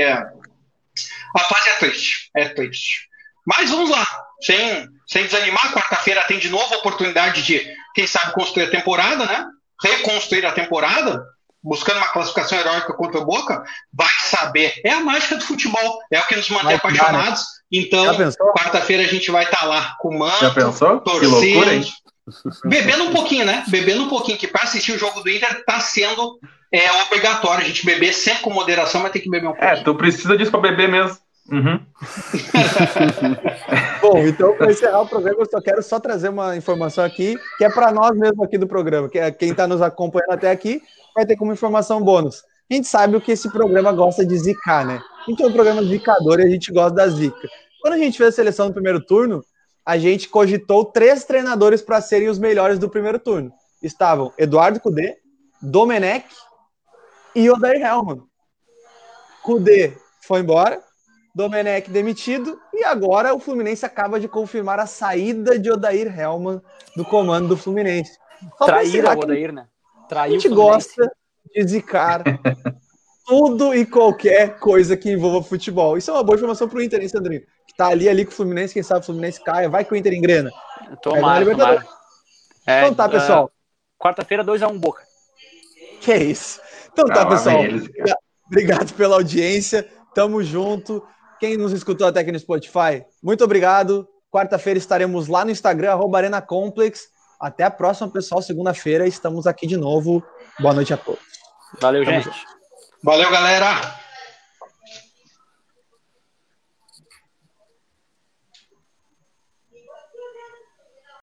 [1.35, 3.09] a fase é triste, é triste.
[3.43, 4.05] Mas vamos lá,
[4.41, 9.25] sem, sem desanimar, quarta-feira tem de novo a oportunidade de, quem sabe, construir a temporada,
[9.25, 9.43] né?
[9.81, 11.25] Reconstruir a temporada,
[11.63, 14.73] buscando uma classificação heróica contra o Boca, vai saber.
[14.83, 17.41] É a mágica do futebol, é o que nos mantém vai apaixonados.
[17.41, 17.45] Né?
[17.71, 18.05] Então,
[18.57, 20.39] quarta-feira a gente vai estar tá lá com o manto,
[21.03, 21.85] torcendo,
[22.65, 23.63] Bebendo um pouquinho, né?
[23.67, 26.39] Bebendo um pouquinho, que para assistir o jogo do Inter tá sendo
[26.71, 29.79] é, obrigatório a gente beber sempre com moderação, mas tem que beber um é, pouquinho.
[29.79, 31.17] É, tu precisa disso para beber mesmo.
[31.49, 31.79] Uhum.
[34.01, 37.65] Bom, então para encerrar o programa, eu só quero só trazer uma informação aqui, que
[37.65, 40.81] é para nós mesmo aqui do programa, que é quem está nos acompanhando até aqui,
[41.15, 42.43] vai ter como informação bônus.
[42.69, 45.01] A gente sabe o que esse programa gosta de zicar, né?
[45.27, 47.49] Gente é um programa zicador e a gente gosta da zica.
[47.81, 49.43] Quando a gente fez a seleção no primeiro turno,
[49.85, 53.51] a gente cogitou três treinadores para serem os melhores do primeiro turno.
[53.81, 55.17] Estavam Eduardo Cudê,
[55.61, 56.25] Domenech
[57.35, 58.21] e Odair Helman.
[59.43, 60.81] Cudê foi embora,
[61.33, 66.61] Domenech demitido e agora o Fluminense acaba de confirmar a saída de Odair Helman
[66.95, 68.17] do comando do Fluminense.
[68.65, 69.67] Trair o Odair, né?
[70.09, 71.09] Traiu a gente gosta
[71.53, 72.23] de zicar
[73.25, 75.97] tudo e qualquer coisa que envolva futebol.
[75.97, 77.41] Isso é uma boa informação para o Inter, hein, Sandrinho?
[77.65, 79.95] Que tá ali, ali com o Fluminense, quem sabe o Fluminense caia, vai que o
[79.95, 80.51] Inter engrena.
[81.01, 81.87] Tomara, tomara.
[82.67, 83.45] É, então tá, pessoal.
[83.45, 85.03] Uh, Quarta-feira, 2x1 um, Boca.
[86.01, 86.59] Que é isso.
[86.91, 87.61] Então tá, pessoal.
[88.47, 89.87] Obrigado pela audiência.
[90.13, 91.01] Tamo junto.
[91.41, 94.07] Quem nos escutou até aqui no Spotify, muito obrigado.
[94.31, 97.07] Quarta-feira estaremos lá no Instagram, Arena Complex.
[97.39, 98.43] Até a próxima, pessoal.
[98.43, 100.23] Segunda-feira estamos aqui de novo.
[100.59, 101.19] Boa noite a todos.
[101.81, 102.25] Valeu, Tamo gente.
[102.25, 102.45] Junto.
[103.03, 104.00] Valeu, galera!